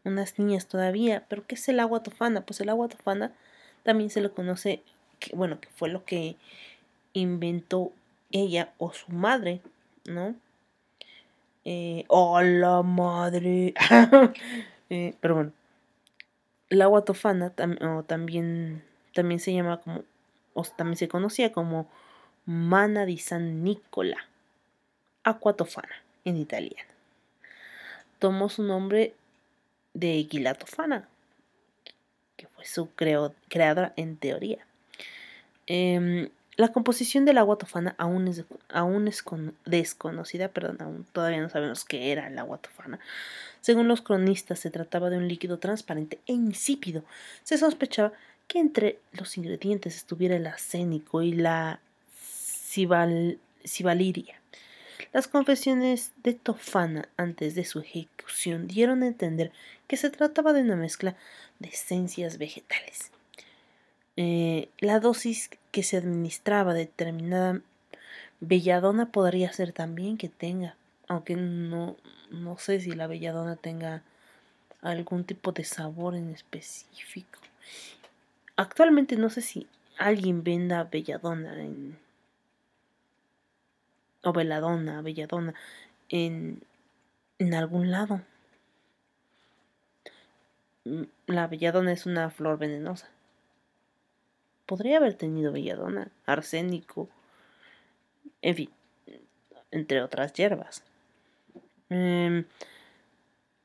unas 0.05 0.39
niñas 0.39 0.67
todavía. 0.67 1.25
¿Pero 1.29 1.47
qué 1.47 1.57
es 1.57 1.69
el 1.69 1.81
agua 1.81 2.03
tofana? 2.03 2.43
Pues 2.43 2.61
el 2.61 2.69
agua 2.69 2.89
tofana 2.89 3.33
también 3.83 4.11
se 4.11 4.21
lo 4.21 4.33
conoce, 4.33 4.83
que, 5.19 5.35
bueno, 5.35 5.61
que 5.61 5.69
fue 5.71 5.89
lo 5.89 6.05
que 6.05 6.37
inventó 7.13 7.93
ella 8.31 8.73
o 8.79 8.93
su 8.93 9.11
madre, 9.13 9.61
¿no? 10.05 10.35
Eh, 11.65 12.05
¡Hola, 12.09 12.83
madre! 12.83 13.75
Eh, 14.89 15.17
pero 15.21 15.35
bueno, 15.35 15.53
el 16.71 16.81
agua 16.81 17.05
tofana 17.05 17.51
también, 17.51 18.85
también 19.13 19.41
se 19.41 19.53
llama 19.53 19.81
como, 19.81 20.05
o 20.55 20.63
también 20.63 20.97
se 20.97 21.09
conocía 21.09 21.51
como 21.51 21.89
Mana 22.47 23.07
di 23.07 23.19
San 23.19 23.65
Nicola, 23.65 24.19
agua 25.25 25.55
tofana 25.55 25.97
en 26.25 26.37
italiano. 26.37 26.89
Tomó 28.21 28.49
su 28.49 28.63
nombre 28.63 29.15
de 29.95 30.29
Gilatofana, 30.31 31.09
que 32.37 32.47
fue 32.47 32.65
su 32.65 32.89
creadora 32.91 33.93
en 33.97 34.17
teoría. 34.17 34.65
Em, 35.67 36.29
la 36.55 36.69
composición 36.69 37.25
del 37.25 37.39
agua 37.39 37.59
tofana 37.59 37.97
aún 37.99 38.29
es, 38.29 38.45
aún 38.69 39.09
es 39.09 39.25
desconocida, 39.65 40.47
perdón, 40.47 40.77
aún 40.81 41.05
todavía 41.13 41.41
no 41.41 41.51
sabemos 41.51 41.85
qué 41.85 42.13
era 42.13 42.29
el 42.29 42.39
agua 42.39 42.59
tofana. 42.59 43.01
Según 43.61 43.89
los 43.89 44.03
cronistas, 44.03 44.61
se 44.61 44.71
trataba 44.71 45.11
de 45.11 45.17
un 45.17 45.27
líquido 45.27 45.59
transparente 45.59 46.21
e 46.27 46.33
insípido. 46.33 47.03
Se 47.43 47.59
sospechaba 47.59 48.13
que 48.47 48.61
entre 48.61 49.01
los 49.11 49.37
ingredientes 49.37 49.97
estuviera 49.97 50.37
el 50.37 50.47
acénico 50.47 51.23
y 51.23 51.33
la 51.33 51.81
cibaliria. 53.65 54.41
Las 55.13 55.29
confesiones 55.29 56.13
de 56.23 56.35
Tofana 56.35 57.09
antes 57.17 57.55
de 57.55 57.65
su 57.65 57.81
ejecución 57.81 58.67
dieron 58.67 59.03
a 59.03 59.07
entender 59.07 59.53
que 59.87 59.97
se 59.97 60.11
trataba 60.11 60.53
de 60.53 60.63
una 60.63 60.77
mezcla 60.77 61.17
de 61.59 61.69
esencias 61.69 62.39
vegetales. 62.39 63.11
Eh, 64.17 64.69
la 64.79 65.01
dosis 65.01 65.51
que 65.71 65.83
se 65.83 65.97
administraba 65.97 66.75
determinada 66.75 67.61
belladona 68.41 69.11
podría 69.13 69.53
ser 69.53 69.73
también 69.73 70.17
que 70.17 70.29
tenga, 70.29 70.77
aunque 71.09 71.37
no, 71.37 71.97
no 72.31 72.59
sé 72.59 72.81
si 72.81 72.93
la 72.93 73.07
belladona 73.07 73.57
tenga 73.57 74.03
algún 74.83 75.25
tipo 75.25 75.53
de 75.53 75.65
sabor 75.65 76.15
en 76.15 76.31
específico. 76.31 77.41
Actualmente 78.57 79.17
no 79.17 79.31
sé 79.31 79.43
si 79.43 79.67
alguien 79.99 80.43
venda 80.43 80.85
belladona 80.85 81.61
en 81.63 81.99
o 84.27 84.33
veladona, 84.33 85.03
belladona 85.03 85.55
en, 86.09 86.63
en 87.39 87.55
algún 87.55 87.93
lado. 87.93 88.23
Mm, 90.85 91.05
la 91.29 91.47
belladona 91.47 91.93
es 91.93 92.07
una 92.07 92.29
flor 92.31 92.59
venenosa. 92.59 93.09
Podría 94.67 94.97
haber 94.97 95.15
tenido 95.15 95.53
belladona, 95.53 96.11
arsénico, 96.27 97.09
en 98.43 98.57
fin, 98.57 98.71
entre 99.71 100.03
otras 100.03 100.33
hierbas. 100.33 100.83
Em, 101.89 102.47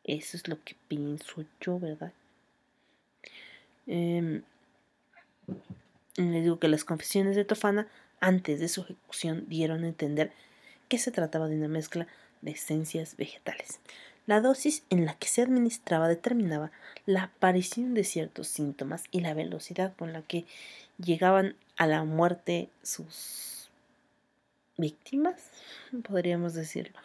eso 0.03 0.37
es 0.37 0.47
lo 0.47 0.63
que 0.63 0.75
pienso 0.87 1.43
yo, 1.59 1.79
¿verdad? 1.79 2.13
Eh, 3.87 4.43
le 6.17 6.41
digo 6.41 6.59
que 6.59 6.67
las 6.67 6.83
confesiones 6.83 7.35
de 7.35 7.45
Tofana 7.45 7.87
antes 8.19 8.59
de 8.59 8.67
su 8.67 8.81
ejecución 8.81 9.45
dieron 9.47 9.83
a 9.83 9.87
entender 9.87 10.31
que 10.91 10.97
se 10.97 11.11
trataba 11.11 11.47
de 11.47 11.55
una 11.55 11.69
mezcla 11.69 12.05
de 12.41 12.51
esencias 12.51 13.15
vegetales. 13.15 13.79
La 14.27 14.41
dosis 14.41 14.83
en 14.89 15.05
la 15.05 15.13
que 15.13 15.29
se 15.29 15.41
administraba 15.41 16.09
determinaba 16.09 16.69
la 17.05 17.23
aparición 17.23 17.93
de 17.93 18.03
ciertos 18.03 18.49
síntomas 18.49 19.05
y 19.09 19.21
la 19.21 19.33
velocidad 19.33 19.95
con 19.95 20.11
la 20.11 20.21
que 20.21 20.43
llegaban 20.97 21.55
a 21.77 21.87
la 21.87 22.03
muerte 22.03 22.67
sus 22.83 23.69
víctimas, 24.77 25.49
podríamos 26.03 26.55
decirlo. 26.55 26.99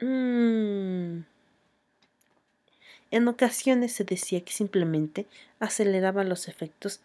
Mm. 0.00 1.24
En 3.10 3.28
ocasiones 3.28 3.92
se 3.92 4.04
decía 4.04 4.40
que 4.40 4.52
simplemente 4.54 5.26
aceleraba 5.60 6.24
los 6.24 6.48
efectos 6.48 7.02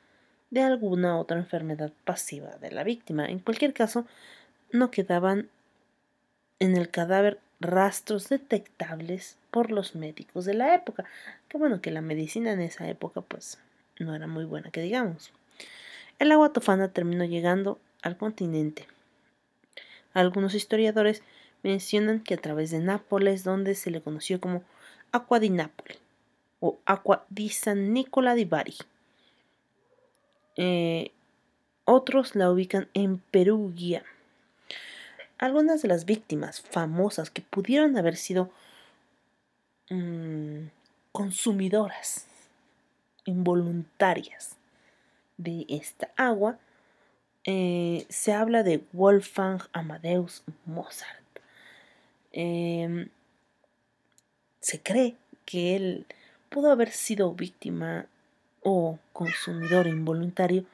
de 0.50 0.62
alguna 0.62 1.17
otra 1.17 1.39
enfermedad 1.39 1.91
pasiva 2.05 2.55
de 2.62 2.72
la 2.72 2.86
víctima. 2.86 3.25
En 3.25 3.39
cualquier 3.39 3.74
caso, 3.74 4.05
no 4.73 4.91
quedaban 4.91 5.47
en 6.59 6.75
el 6.75 6.89
cadáver 6.89 7.39
rastros 7.61 8.27
detectables 8.27 9.37
por 9.51 9.71
los 9.71 9.95
médicos 9.95 10.43
de 10.43 10.55
la 10.55 10.75
época. 10.75 11.05
Que 11.47 11.57
bueno 11.57 11.79
que 11.79 11.91
la 11.91 12.01
medicina 12.01 12.51
en 12.51 12.59
esa 12.59 12.89
época 12.89 13.21
pues 13.21 13.59
no 13.99 14.13
era 14.15 14.27
muy 14.27 14.43
buena, 14.43 14.71
que 14.71 14.81
digamos. 14.81 15.31
El 16.19 16.31
agua 16.31 16.51
tofana 16.51 16.89
terminó 16.89 17.23
llegando 17.23 17.79
al 18.01 18.17
continente. 18.17 18.87
Algunos 20.13 20.53
historiadores 20.53 21.23
mencionan 21.63 22.19
que 22.19 22.33
a 22.33 22.37
través 22.37 22.71
de 22.71 22.79
Nápoles, 22.79 23.43
donde 23.43 23.75
se 23.75 23.89
le 23.89 24.01
conoció 24.01 24.39
como 24.41 24.63
Aqua 25.11 25.39
di 25.39 25.49
Napoli 25.49 25.95
o 26.59 26.77
Aqua 26.85 27.25
di 27.29 27.49
San 27.49 27.93
Nicola 27.93 28.35
di 28.35 28.45
Bari. 28.45 28.75
Eh, 30.55 31.12
otros 31.86 32.36
la 32.36 32.51
ubican 32.51 32.89
en 32.93 33.17
Perugia. 33.17 34.03
Algunas 35.43 35.82
de 35.82 35.89
las 35.89 36.06
víctimas 36.06 36.62
famosas 36.62 37.29
que 37.29 37.41
pudieron 37.41 37.97
haber 37.97 38.15
sido 38.15 38.49
mm, 39.89 40.67
consumidoras 41.12 42.27
involuntarias 43.25 44.56
de 45.36 45.65
esta 45.67 46.10
agua, 46.15 46.60
eh, 47.43 48.06
se 48.08 48.32
habla 48.32 48.63
de 48.63 48.86
Wolfgang 48.93 49.62
Amadeus 49.73 50.45
Mozart. 50.65 51.25
Em, 52.32 53.10
se 54.62 54.82
cree 54.82 55.17
que 55.43 55.75
él 55.75 56.06
pudo 56.47 56.71
haber 56.71 56.91
sido 56.91 57.34
víctima 57.34 58.06
o 58.62 58.97
consumidor 59.12 59.88
involuntario 59.88 60.65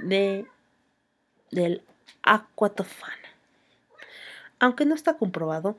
de 0.00 0.46
del 1.50 1.82
aquatofana. 2.22 3.29
Aunque 4.60 4.84
no 4.84 4.94
está 4.94 5.16
comprobado, 5.16 5.78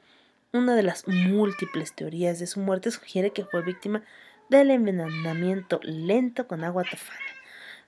una 0.52 0.76
de 0.76 0.84
las 0.84 1.08
múltiples 1.08 1.94
teorías 1.94 2.40
de 2.40 2.48
su 2.48 2.60
muerte 2.60 2.92
sugiere 2.92 3.32
que 3.32 3.46
fue 3.46 3.62
víctima 3.62 4.04
del 4.50 4.72
envenenamiento 4.72 5.80
lento 5.84 6.48
con 6.48 6.64
agua 6.64 6.84
tofana. 6.84 7.20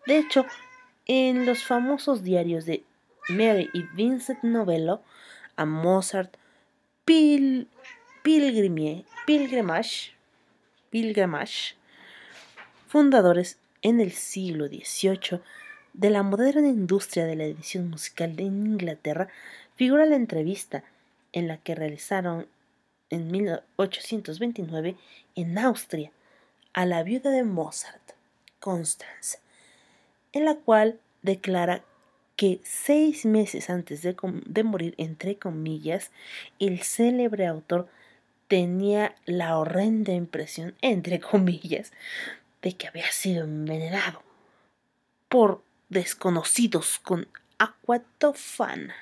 De 0.05 0.17
hecho, 0.17 0.45
en 1.05 1.45
los 1.45 1.63
famosos 1.63 2.23
diarios 2.23 2.65
de 2.65 2.83
Mary 3.27 3.69
y 3.73 3.83
Vincent 3.95 4.43
Novello, 4.43 5.01
a 5.55 5.65
Mozart 5.65 6.37
Pil, 7.05 7.67
Pilgrimage, 8.23 9.05
Pilgrimage, 10.89 11.75
fundadores 12.87 13.57
en 13.81 13.99
el 13.99 14.11
siglo 14.11 14.67
XVIII 14.67 15.41
de 15.93 16.09
la 16.09 16.23
moderna 16.23 16.67
industria 16.67 17.25
de 17.25 17.35
la 17.35 17.43
edición 17.43 17.89
musical 17.89 18.35
de 18.35 18.43
Inglaterra, 18.43 19.27
figura 19.75 20.05
la 20.05 20.15
entrevista 20.15 20.83
en 21.31 21.47
la 21.47 21.57
que 21.57 21.75
realizaron 21.75 22.47
en 23.09 23.31
1829 23.31 24.95
en 25.35 25.57
Austria 25.57 26.11
a 26.73 26.85
la 26.85 27.03
viuda 27.03 27.29
de 27.29 27.43
Mozart, 27.43 28.13
Constance, 28.59 29.39
en 30.31 30.45
la 30.45 30.55
cual 30.55 30.99
declara 31.21 31.83
que 32.35 32.59
seis 32.63 33.25
meses 33.25 33.69
antes 33.69 34.01
de, 34.01 34.15
de, 34.45 34.63
morir, 34.63 34.95
entre 34.97 35.37
comillas, 35.37 36.11
el 36.59 36.81
célebre 36.81 37.45
autor 37.45 37.87
tenía 38.47 39.15
la 39.25 39.57
horrenda 39.57 40.13
impresión, 40.13 40.75
entre 40.81 41.19
comillas, 41.19 41.91
de 42.61 42.73
que 42.75 42.87
había 42.87 43.11
sido 43.11 43.43
envenenado 43.43 44.23
por 45.29 45.63
desconocidos 45.89 46.99
con 46.99 47.27
aquatofana. 47.59 48.95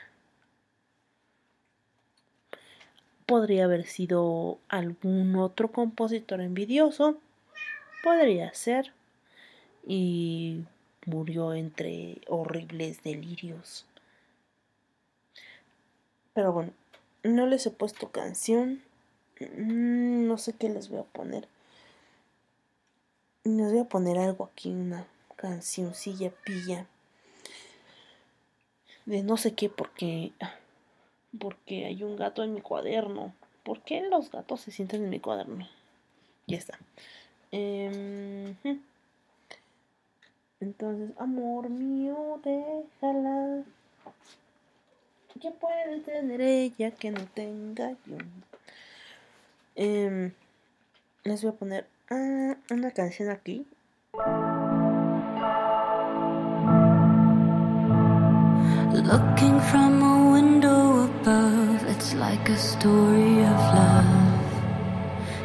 Podría 3.31 3.63
haber 3.63 3.85
sido 3.85 4.59
algún 4.67 5.37
otro 5.37 5.71
compositor 5.71 6.41
envidioso, 6.41 7.17
podría 8.03 8.53
ser, 8.53 8.91
y 9.87 10.65
murió 11.05 11.53
entre 11.53 12.17
horribles 12.27 13.01
delirios. 13.03 13.85
Pero 16.33 16.51
bueno, 16.51 16.73
no 17.23 17.47
les 17.47 17.65
he 17.65 17.71
puesto 17.71 18.11
canción, 18.11 18.81
mm, 19.39 20.27
no 20.27 20.37
sé 20.37 20.51
qué 20.51 20.67
les 20.67 20.89
voy 20.89 20.99
a 20.99 21.03
poner. 21.03 21.47
Les 23.45 23.71
voy 23.71 23.79
a 23.79 23.85
poner 23.85 24.17
algo 24.17 24.43
aquí, 24.43 24.71
una 24.71 25.07
cancioncilla 25.37 26.31
pilla 26.43 26.85
de 29.05 29.23
no 29.23 29.37
sé 29.37 29.53
qué 29.53 29.69
porque 29.69 30.33
porque 31.39 31.85
hay 31.85 32.03
un 32.03 32.15
gato 32.15 32.43
en 32.43 32.53
mi 32.53 32.61
cuaderno. 32.61 33.33
¿Por 33.63 33.81
qué 33.81 34.01
los 34.01 34.31
gatos 34.31 34.61
se 34.61 34.71
sienten 34.71 35.03
en 35.03 35.09
mi 35.09 35.19
cuaderno? 35.19 35.67
Ya 36.47 36.57
está. 36.57 36.77
Em, 37.51 38.55
entonces, 40.59 41.11
amor 41.17 41.69
mío, 41.69 42.39
déjala. 42.43 43.63
¿Qué 45.39 45.51
puede 45.51 45.99
tener 46.01 46.41
ella 46.41 46.91
que 46.91 47.11
no 47.11 47.25
tenga 47.33 47.91
yo? 48.05 48.17
Em, 49.75 50.33
les 51.23 51.41
voy 51.41 51.51
a 51.51 51.55
poner 51.55 51.87
ah, 52.09 52.55
una 52.69 52.91
canción 52.91 53.29
aquí. 53.29 53.65
Looking 58.93 59.59
from 59.59 59.90
it's 62.01 62.15
like 62.15 62.49
a 62.49 62.57
story 62.57 63.37
of 63.53 63.59
love. 63.77 64.41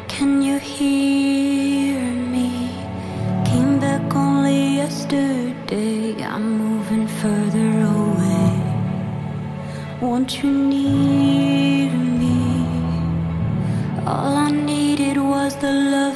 Can 0.07 0.41
you 0.41 0.57
hear 0.57 2.01
me? 2.35 2.49
Came 3.45 3.79
back 3.79 4.15
only 4.15 4.77
yesterday. 4.81 6.15
I'm 6.23 6.57
moving 6.63 7.07
further 7.21 7.71
away. 7.97 8.49
Won't 10.01 10.31
you 10.41 10.49
near 10.49 11.91
me? 12.21 12.39
All 14.07 14.33
I 14.47 14.49
needed 14.49 15.17
was 15.17 15.55
the 15.57 15.73
love 15.95 16.06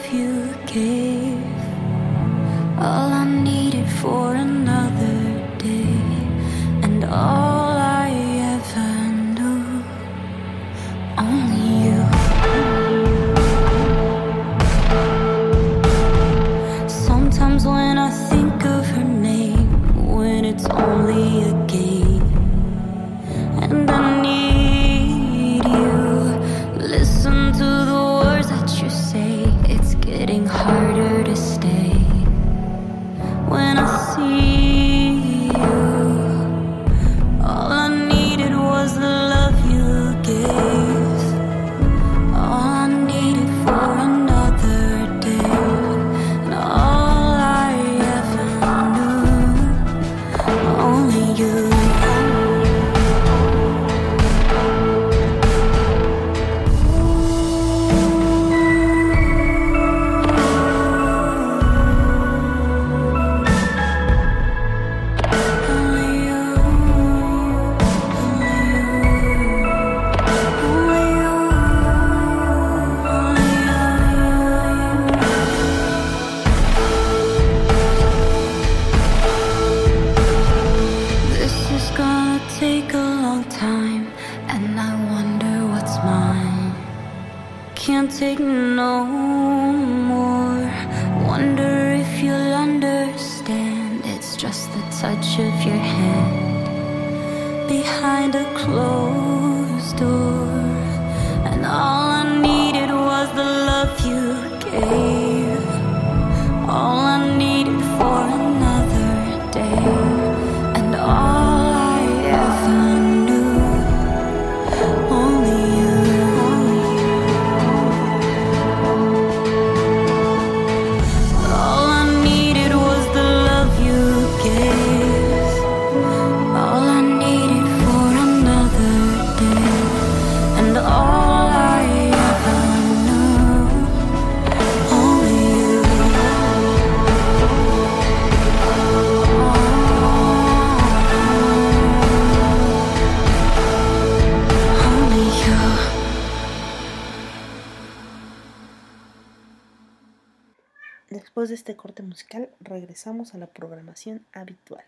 musical, 152.12 152.50
regresamos 152.60 153.34
a 153.34 153.38
la 153.38 153.48
programación 153.48 154.26
habitual. 154.34 154.84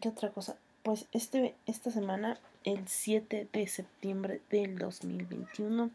¿Qué 0.00 0.08
otra 0.08 0.30
cosa? 0.30 0.56
Pues 0.82 1.06
este, 1.12 1.54
esta 1.66 1.92
semana, 1.92 2.38
el 2.64 2.88
7 2.88 3.48
de 3.52 3.66
septiembre 3.68 4.40
del 4.50 4.78
2021, 4.78 5.92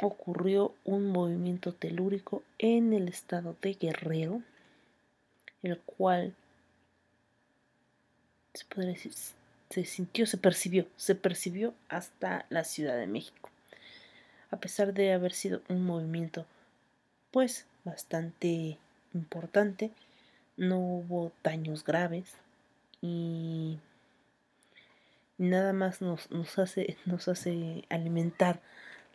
ocurrió 0.00 0.72
un 0.84 1.10
movimiento 1.10 1.74
telúrico 1.74 2.44
en 2.58 2.92
el 2.92 3.08
estado 3.08 3.56
de 3.60 3.74
Guerrero, 3.74 4.42
el 5.64 5.76
cual 5.80 6.34
se 8.54 8.64
podría 8.66 8.92
decir, 8.92 9.12
se 9.70 9.84
sintió, 9.84 10.24
se 10.24 10.38
percibió, 10.38 10.86
se 10.96 11.16
percibió 11.16 11.74
hasta 11.88 12.46
la 12.48 12.62
Ciudad 12.62 12.96
de 12.96 13.08
México 13.08 13.50
a 14.50 14.56
pesar 14.56 14.92
de 14.92 15.12
haber 15.12 15.32
sido 15.32 15.62
un 15.68 15.84
movimiento 15.84 16.44
pues 17.30 17.66
bastante 17.84 18.78
importante, 19.14 19.90
no 20.56 20.78
hubo 20.78 21.32
daños 21.42 21.84
graves 21.84 22.34
y 23.00 23.78
nada 25.38 25.72
más 25.72 26.02
nos, 26.02 26.30
nos, 26.30 26.58
hace, 26.58 26.96
nos 27.06 27.28
hace 27.28 27.84
alimentar 27.88 28.60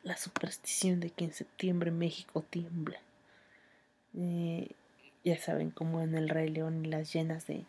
la 0.04 0.17
superstición 0.17 0.99
de 0.99 1.10
que 1.10 1.25
en 1.25 1.34
septiembre 1.34 1.91
México 1.91 2.43
tiembla. 2.49 2.99
Eh, 4.17 4.69
ya 5.23 5.38
saben, 5.39 5.71
como 5.71 6.01
en 6.01 6.15
el 6.15 6.30
Rey 6.30 6.49
León 6.49 6.86
y 6.86 6.89
las 6.89 7.12
llenas 7.12 7.47
de 7.47 7.65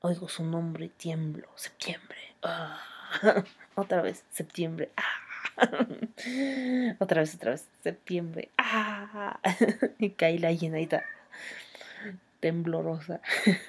oigo 0.00 0.28
su 0.28 0.44
nombre, 0.44 0.88
tiemblo, 0.88 1.48
septiembre. 1.54 2.18
ah, 2.42 2.80
otra 3.76 4.02
vez, 4.02 4.24
septiembre. 4.30 4.90
ah. 4.96 5.21
otra 6.98 7.20
vez, 7.20 7.34
otra 7.34 7.52
vez, 7.52 7.68
septiembre. 7.82 8.50
¡Ah! 8.58 9.40
y 9.98 10.10
caí 10.10 10.38
la 10.38 10.52
llenadita 10.52 11.04
temblorosa. 12.40 13.20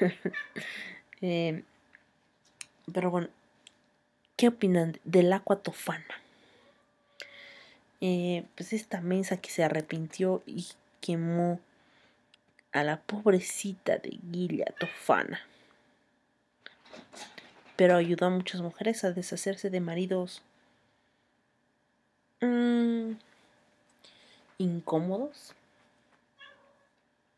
Eh, 1.26 1.64
pero 2.92 3.10
bueno, 3.10 3.30
¿qué 4.36 4.50
opinan 4.50 5.00
del 5.06 5.32
agua 5.32 5.62
tofana? 5.62 6.04
Eh, 8.02 8.44
pues 8.56 8.74
esta 8.74 9.00
mesa 9.00 9.38
que 9.38 9.50
se 9.50 9.64
arrepintió 9.64 10.44
y 10.46 10.68
quemó 11.00 11.62
a 12.74 12.84
la 12.84 13.00
pobrecita 13.00 14.00
de 14.00 14.20
Guilla 14.22 14.66
Tofana. 14.78 15.40
Pero 17.78 17.96
ayudó 17.96 18.26
a 18.26 18.32
muchas 18.32 18.60
mujeres 18.60 19.06
a 19.06 19.14
deshacerse 19.14 19.70
de 19.70 19.80
maridos 19.80 20.42
mm, 22.44 23.18
incómodos. 24.58 25.54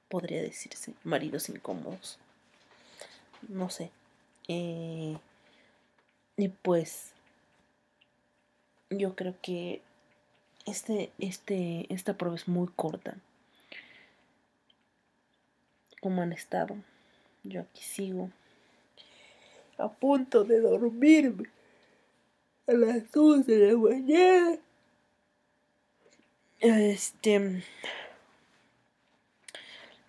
Podría 0.09 0.41
decirse, 0.41 0.93
maridos 1.03 1.49
incómodos. 1.49 2.17
No 3.47 3.69
sé. 3.69 3.91
Eh, 4.47 5.17
y 6.37 6.47
pues 6.49 7.11
yo 8.89 9.15
creo 9.15 9.35
que 9.41 9.81
este, 10.65 11.11
este, 11.19 11.91
esta 11.93 12.13
prueba 12.13 12.35
es 12.35 12.47
muy 12.47 12.67
corta. 12.67 13.15
¿Cómo 16.01 16.21
han 16.21 16.33
estado? 16.33 16.75
Yo 17.43 17.61
aquí 17.61 17.83
sigo. 17.83 18.29
A 19.77 19.89
punto 19.89 20.43
de 20.43 20.59
dormirme. 20.59 21.49
A 22.67 22.73
las 22.73 23.11
2 23.11 23.45
de 23.45 23.71
la 23.71 23.77
mañana. 23.77 24.57
Este. 26.67 27.61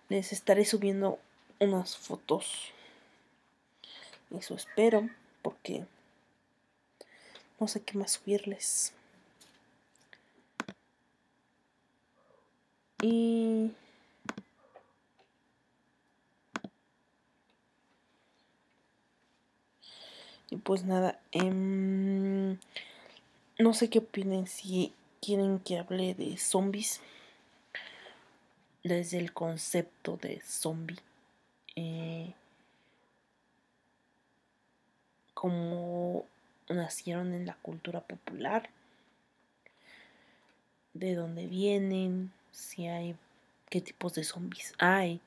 Les 0.09 0.31
estaré 0.31 0.65
subiendo 0.65 1.19
unas 1.59 1.95
fotos. 1.95 2.71
Eso 4.31 4.55
espero. 4.55 5.07
Porque 5.43 5.85
no 7.59 7.67
sé 7.67 7.83
qué 7.83 7.95
más 7.95 8.13
subirles. 8.13 8.91
Y 13.03 13.71
y 20.49 20.55
pues 20.57 20.85
nada, 20.85 21.19
em, 21.31 22.57
no 23.59 23.73
sé 23.75 23.91
qué 23.91 23.99
opinen 23.99 24.47
si 24.47 24.91
quieren 25.27 25.59
que 25.59 25.77
hable 25.77 26.13
de 26.13 26.37
zombies 26.37 27.01
desde 28.81 29.17
el 29.17 29.33
concepto 29.33 30.15
de 30.15 30.39
zombie. 30.41 30.99
eh, 31.75 32.33
como 35.33 36.25
nacieron 36.69 37.33
en 37.33 37.45
la 37.45 37.55
cultura 37.55 37.99
popular, 37.99 38.69
de 40.93 41.13
dónde 41.13 41.45
vienen, 41.45 42.31
si 42.51 42.87
hay, 42.87 43.15
qué 43.69 43.81
tipos 43.81 44.13
de 44.13 44.23
zombies 44.23 44.73
hay, 44.79 45.19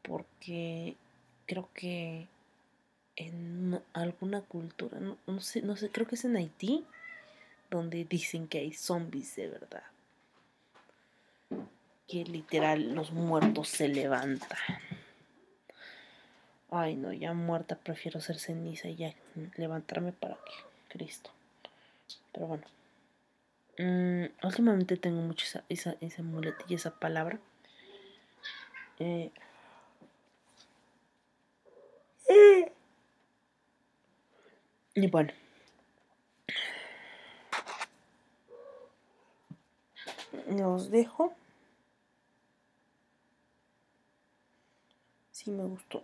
porque 0.00 0.96
creo 1.46 1.68
que 1.74 2.28
en 3.16 3.78
alguna 3.92 4.40
cultura, 4.40 4.98
no 4.98 5.40
sé, 5.40 5.60
no 5.60 5.76
sé, 5.76 5.90
creo 5.90 6.06
que 6.06 6.14
es 6.14 6.24
en 6.24 6.36
Haití, 6.36 6.86
donde 7.72 8.04
dicen 8.04 8.46
que 8.48 8.58
hay 8.58 8.72
zombies 8.72 9.34
de 9.36 9.48
verdad. 9.48 9.82
Que 12.06 12.24
literal 12.24 12.94
los 12.94 13.12
muertos 13.12 13.68
se 13.68 13.88
levantan. 13.88 14.58
Ay, 16.70 16.96
no, 16.96 17.12
ya 17.12 17.32
muerta 17.32 17.76
prefiero 17.76 18.20
ser 18.20 18.38
ceniza 18.38 18.88
y 18.88 18.96
ya 18.96 19.14
levantarme 19.56 20.12
para 20.12 20.34
que 20.34 20.52
Cristo. 20.88 21.30
Pero 22.32 22.46
bueno. 22.46 22.64
Mm, 23.78 24.26
últimamente 24.42 24.98
tengo 24.98 25.22
mucho 25.22 25.46
esa, 25.46 25.64
esa, 25.70 25.96
esa 26.00 26.22
muletilla, 26.22 26.76
esa 26.76 26.90
palabra. 26.98 27.38
Eh, 28.98 29.30
y 34.94 35.06
bueno. 35.06 35.32
Los 40.48 40.90
dejo. 40.90 41.34
Sí 45.30 45.50
me 45.50 45.64
gustó. 45.64 46.02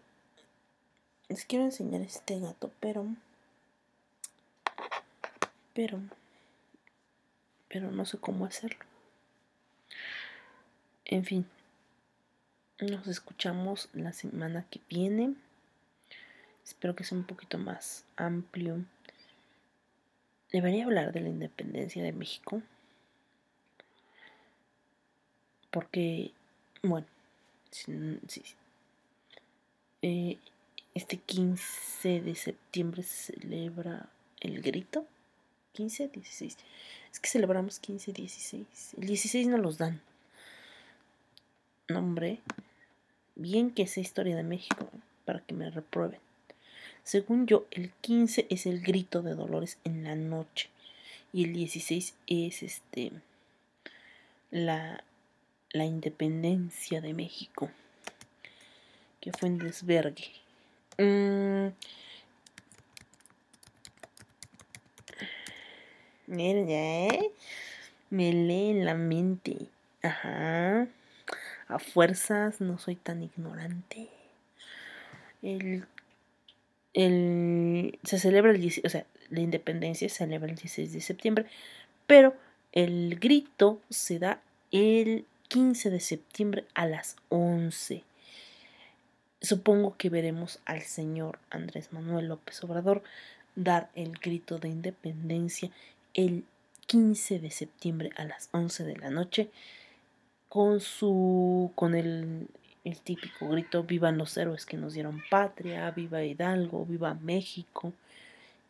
Les 1.28 1.44
quiero 1.44 1.64
enseñar 1.64 2.00
este 2.00 2.40
gato, 2.40 2.70
pero... 2.80 3.06
Pero... 5.74 6.00
Pero 7.68 7.90
no 7.90 8.04
sé 8.06 8.18
cómo 8.18 8.46
hacerlo. 8.46 8.84
En 11.04 11.24
fin. 11.24 11.46
Nos 12.80 13.06
escuchamos 13.08 13.88
la 13.92 14.12
semana 14.12 14.64
que 14.70 14.80
viene. 14.88 15.34
Espero 16.64 16.94
que 16.94 17.04
sea 17.04 17.18
un 17.18 17.24
poquito 17.24 17.58
más 17.58 18.04
amplio. 18.16 18.84
Debería 20.52 20.84
hablar 20.84 21.12
de 21.12 21.20
la 21.20 21.28
independencia 21.28 22.02
de 22.02 22.12
México. 22.12 22.62
Porque, 25.78 26.32
bueno, 26.82 27.06
si, 27.70 28.18
si- 28.26 28.42
eh, 30.02 30.36
este 30.92 31.18
15 31.18 32.20
de 32.20 32.34
septiembre 32.34 33.04
se 33.04 33.34
celebra 33.34 34.08
el 34.40 34.60
grito. 34.60 35.06
15, 35.74 36.08
16. 36.08 36.56
Es 37.12 37.20
que 37.20 37.28
celebramos 37.28 37.78
15, 37.78 38.12
16. 38.12 38.66
El 39.00 39.06
16 39.06 39.46
no 39.46 39.56
los 39.58 39.78
dan. 39.78 40.00
No, 41.86 42.00
hombre. 42.00 42.40
Bien 43.36 43.70
que 43.70 43.86
sea 43.86 44.02
historia 44.02 44.34
de 44.34 44.42
México 44.42 44.90
para 45.24 45.38
que 45.42 45.54
me 45.54 45.70
reprueben. 45.70 46.18
Según 47.04 47.46
yo, 47.46 47.68
el 47.70 47.92
15 48.00 48.48
es 48.50 48.66
el 48.66 48.80
grito 48.80 49.22
de 49.22 49.36
Dolores 49.36 49.78
en 49.84 50.02
la 50.02 50.16
noche. 50.16 50.70
Y 51.32 51.44
el 51.44 51.52
16 51.52 52.16
es 52.26 52.64
este 52.64 53.12
la, 54.50 55.04
la 55.72 55.84
independencia 55.84 57.00
de 57.00 57.14
México. 57.14 57.70
Que 59.20 59.32
fue 59.32 59.48
en 59.48 59.58
desvergue. 59.58 60.32
Mm. 60.98 61.68
Miren, 66.26 66.70
¿eh? 66.70 67.30
Me 68.10 68.32
lee 68.32 68.74
la 68.74 68.94
mente. 68.94 69.68
Ajá. 70.02 70.86
A 71.68 71.78
fuerzas 71.78 72.60
no 72.60 72.78
soy 72.78 72.96
tan 72.96 73.22
ignorante. 73.22 74.08
El, 75.42 75.86
el, 76.94 77.98
se 78.04 78.18
celebra 78.18 78.50
el 78.50 78.60
16, 78.60 78.86
o 78.86 78.88
sea, 78.88 79.06
la 79.30 79.40
independencia 79.40 80.08
se 80.08 80.16
celebra 80.16 80.48
el 80.48 80.56
16 80.56 80.92
de 80.92 81.00
septiembre, 81.00 81.46
pero 82.06 82.34
el 82.72 83.18
grito 83.18 83.80
se 83.90 84.18
da 84.18 84.40
el 84.72 85.26
15 85.48 85.90
de 85.90 86.00
septiembre 86.00 86.66
a 86.74 86.86
las 86.86 87.16
11. 87.30 88.04
Supongo 89.40 89.96
que 89.96 90.10
veremos 90.10 90.60
al 90.66 90.82
señor 90.82 91.38
Andrés 91.50 91.92
Manuel 91.92 92.28
López 92.28 92.62
Obrador 92.64 93.02
dar 93.56 93.90
el 93.94 94.12
grito 94.12 94.58
de 94.58 94.68
independencia 94.68 95.70
el 96.14 96.44
15 96.86 97.38
de 97.38 97.50
septiembre 97.50 98.10
a 98.16 98.24
las 98.24 98.48
11 98.52 98.84
de 98.84 98.96
la 98.96 99.10
noche 99.10 99.50
con 100.48 100.80
su 100.80 101.70
con 101.74 101.94
el, 101.94 102.48
el 102.84 103.00
típico 103.00 103.48
grito 103.48 103.84
vivan 103.84 104.18
los 104.18 104.36
héroes 104.36 104.64
que 104.64 104.76
nos 104.76 104.94
dieron 104.94 105.22
patria, 105.30 105.90
viva 105.90 106.24
Hidalgo, 106.24 106.86
viva 106.86 107.14
México, 107.14 107.92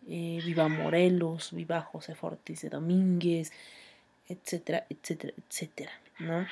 eh, 0.08 0.40
viva 0.44 0.68
Morelos, 0.68 1.52
viva 1.52 1.80
José 1.80 2.16
Ortiz 2.20 2.62
de 2.62 2.70
Domínguez, 2.70 3.52
etcétera, 4.28 4.86
etcétera, 4.90 5.32
etcétera, 5.36 5.92
¿no? 6.18 6.46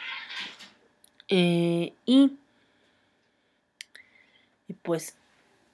Eh, 1.29 1.93
y 2.05 2.39
y 4.69 4.75
pues 4.75 5.15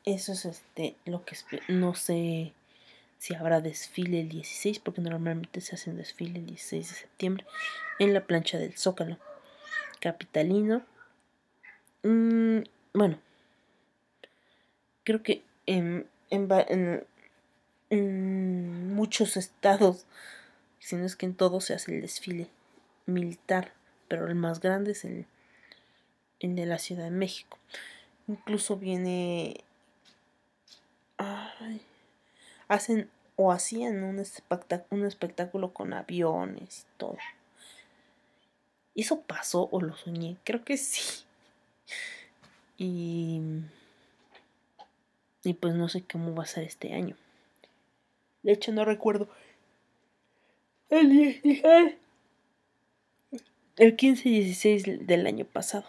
eso 0.05 0.33
es 0.33 0.45
este 0.45 0.97
lo 1.05 1.25
que 1.25 1.37
no 1.69 1.95
sé 1.95 2.53
si 3.19 3.35
habrá 3.35 3.61
desfile 3.61 4.21
el 4.21 4.29
16 4.29 4.79
porque 4.81 5.01
normalmente 5.01 5.61
se 5.61 5.75
hace 5.77 5.91
un 5.91 5.97
desfile 5.99 6.41
el 6.41 6.47
16 6.47 6.89
de 6.91 6.95
septiembre 6.97 7.47
en 7.99 8.15
la 8.15 8.27
plancha 8.27 8.59
del 8.59 8.77
Zócalo 8.77 9.19
capitalino. 10.01 10.83
Mm, 12.03 12.63
bueno, 12.95 13.19
creo 15.05 15.23
que 15.23 15.43
en, 15.67 16.07
en 16.31 16.49
en- 16.69 17.05
en 17.91 18.95
muchos 18.95 19.37
estados, 19.37 20.07
si 20.79 20.97
no 20.97 21.05
es 21.07 21.17
que 21.17 21.27
en 21.27 21.35
todos 21.35 21.67
se 21.67 21.75
hace 21.75 21.95
el 21.95 22.03
desfile 22.03 22.49
militar, 23.07 23.73
pero 24.13 24.27
el 24.27 24.35
más 24.35 24.61
grande 24.61 24.93
es 24.93 25.07
el, 25.07 25.25
el 26.39 26.55
de 26.55 26.67
la 26.67 26.79
Ciudad 26.79 27.05
de 27.05 27.11
México. 27.11 27.57
Incluso 28.29 28.77
viene... 28.77 29.65
ay, 31.17 31.81
hacen 32.69 33.09
o 33.37 33.53
hacían 33.53 34.05
un 34.05 34.19
espectáculo, 34.19 35.73
con 35.73 35.95
aviones 35.95 36.81
y 36.81 36.99
todo. 36.99 37.17
¿Y 38.93 39.01
eso 39.01 39.23
pasó 39.23 39.71
o 39.73 39.81
lo 39.81 39.97
soñé? 39.97 40.37
Creo 40.45 40.63
que 40.63 40.77
sí. 40.77 41.25
Y... 42.77 43.41
Y 45.43 45.55
pues 45.55 45.75
no 45.75 45.89
sé 45.89 46.05
cómo 46.05 46.35
va 46.35 46.43
a 46.43 46.47
ser 46.47 46.65
este 46.65 46.93
año. 46.93 47.17
De 48.43 48.53
hecho, 48.53 48.73
no 48.73 48.85
recuerdo. 48.85 49.31
El 50.91 51.09
16. 51.09 51.95
El 53.83 53.97
15 53.97 54.29
y 54.29 54.45
16 54.45 55.09
del 55.09 55.27
año 55.27 55.45
pasado. 55.45 55.85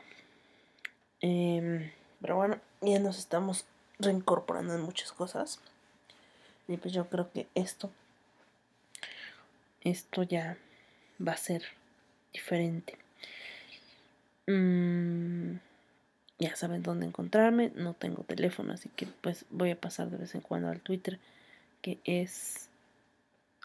Em, 1.21 1.91
pero 2.21 2.35
bueno, 2.37 2.59
ya 2.81 2.97
nos 2.97 3.19
estamos 3.19 3.65
reincorporando 3.99 4.73
en 4.73 4.81
muchas 4.81 5.11
cosas. 5.11 5.59
Y 6.67 6.77
pues 6.77 6.91
yo 6.91 7.07
creo 7.07 7.31
que 7.31 7.45
esto. 7.53 7.91
Esto 9.81 10.23
ya 10.23 10.57
va 11.21 11.33
a 11.33 11.37
ser 11.37 11.65
diferente. 12.33 12.97
Mm, 14.47 15.57
ya 16.39 16.55
saben 16.55 16.81
dónde 16.81 17.05
encontrarme. 17.05 17.73
No 17.75 17.93
tengo 17.93 18.23
teléfono, 18.23 18.73
así 18.73 18.89
que 18.89 19.05
pues 19.05 19.45
voy 19.51 19.69
a 19.69 19.79
pasar 19.79 20.09
de 20.09 20.17
vez 20.17 20.33
en 20.33 20.41
cuando 20.41 20.69
al 20.69 20.79
Twitter, 20.79 21.19
que 21.83 21.99
es 22.05 22.69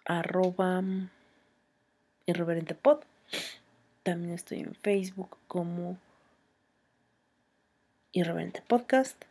arroba 0.04 0.82
irreverentepod. 2.26 2.98
También 4.02 4.34
estoy 4.34 4.60
en 4.60 4.74
Facebook 4.74 5.36
como 5.48 5.98
Irreverente 8.12 8.62
Podcast 8.62 9.22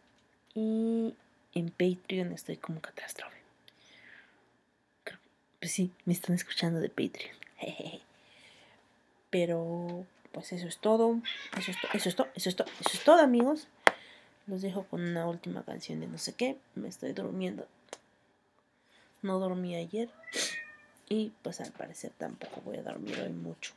y 0.53 1.15
en 1.53 1.69
Patreon 1.71 2.31
estoy 2.31 2.57
como 2.57 2.79
Catástrofe. 2.81 3.37
Pues 5.59 5.71
sí, 5.71 5.91
me 6.05 6.13
están 6.13 6.35
escuchando 6.35 6.79
de 6.79 6.89
Patreon. 6.89 7.35
Pero 9.29 10.05
pues 10.31 10.51
eso 10.53 10.67
es 10.67 10.77
todo. 10.77 11.19
Eso 11.57 11.71
es, 11.71 11.81
to- 11.81 11.87
eso 11.93 12.09
es 12.09 12.15
todo. 12.15 12.27
Eso 12.35 12.49
es 12.49 12.55
todo. 12.55 12.67
Eso 12.79 12.89
es 12.97 13.03
todo, 13.03 13.19
amigos. 13.21 13.67
Los 14.45 14.61
dejo 14.61 14.83
con 14.85 15.01
una 15.01 15.27
última 15.27 15.63
canción 15.63 15.99
de 15.99 16.07
no 16.07 16.17
sé 16.19 16.33
qué. 16.33 16.57
Me 16.75 16.87
estoy 16.87 17.13
durmiendo. 17.13 17.67
No 19.23 19.39
dormí 19.39 19.75
ayer. 19.75 20.09
Y 21.09 21.31
pues 21.41 21.59
al 21.59 21.71
parecer 21.71 22.11
tampoco 22.17 22.61
voy 22.61 22.77
a 22.77 22.83
dormir 22.83 23.19
hoy 23.19 23.31
mucho. 23.31 23.73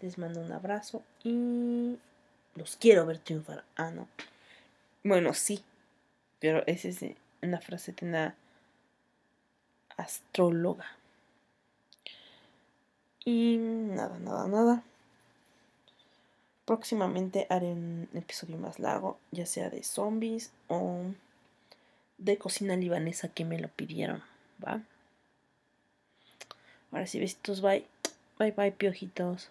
Les 0.00 0.18
mando 0.18 0.40
un 0.40 0.52
abrazo 0.52 1.02
y 1.24 1.98
los 2.54 2.76
quiero 2.76 3.04
ver 3.06 3.18
triunfar. 3.18 3.64
Ah, 3.76 3.90
no. 3.90 4.08
Bueno, 5.02 5.34
sí. 5.34 5.62
Pero 6.38 6.62
esa 6.66 6.88
es 6.88 7.04
una 7.42 7.60
frase 7.60 7.92
de 7.92 8.06
una 8.06 8.34
astróloga. 9.96 10.86
Y 13.24 13.58
nada, 13.58 14.18
nada, 14.18 14.46
nada. 14.46 14.82
Próximamente 16.64 17.46
haré 17.50 17.72
un 17.72 18.08
episodio 18.14 18.56
más 18.58 18.78
largo, 18.78 19.18
ya 19.32 19.46
sea 19.46 19.70
de 19.70 19.82
zombies 19.82 20.52
o 20.68 21.02
de 22.18 22.36
cocina 22.36 22.76
libanesa 22.76 23.28
que 23.28 23.44
me 23.44 23.58
lo 23.58 23.68
pidieron, 23.68 24.22
¿va? 24.64 24.82
Ahora 26.92 27.06
sí, 27.06 27.18
besitos, 27.18 27.60
bye. 27.60 27.86
Bye, 28.38 28.52
bye, 28.52 28.72
piojitos. 28.72 29.50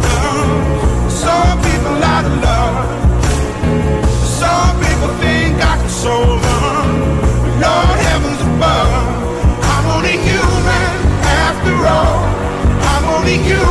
Solve 6.01 6.41
them. 6.41 7.61
Lord 7.61 7.99
heavens 8.07 8.41
above. 8.41 8.91
I'm 9.71 9.85
only 9.95 10.17
human 10.27 10.93
after 11.45 11.75
all. 11.95 12.17
I'm 12.91 13.05
only 13.15 13.37
human 13.37 13.70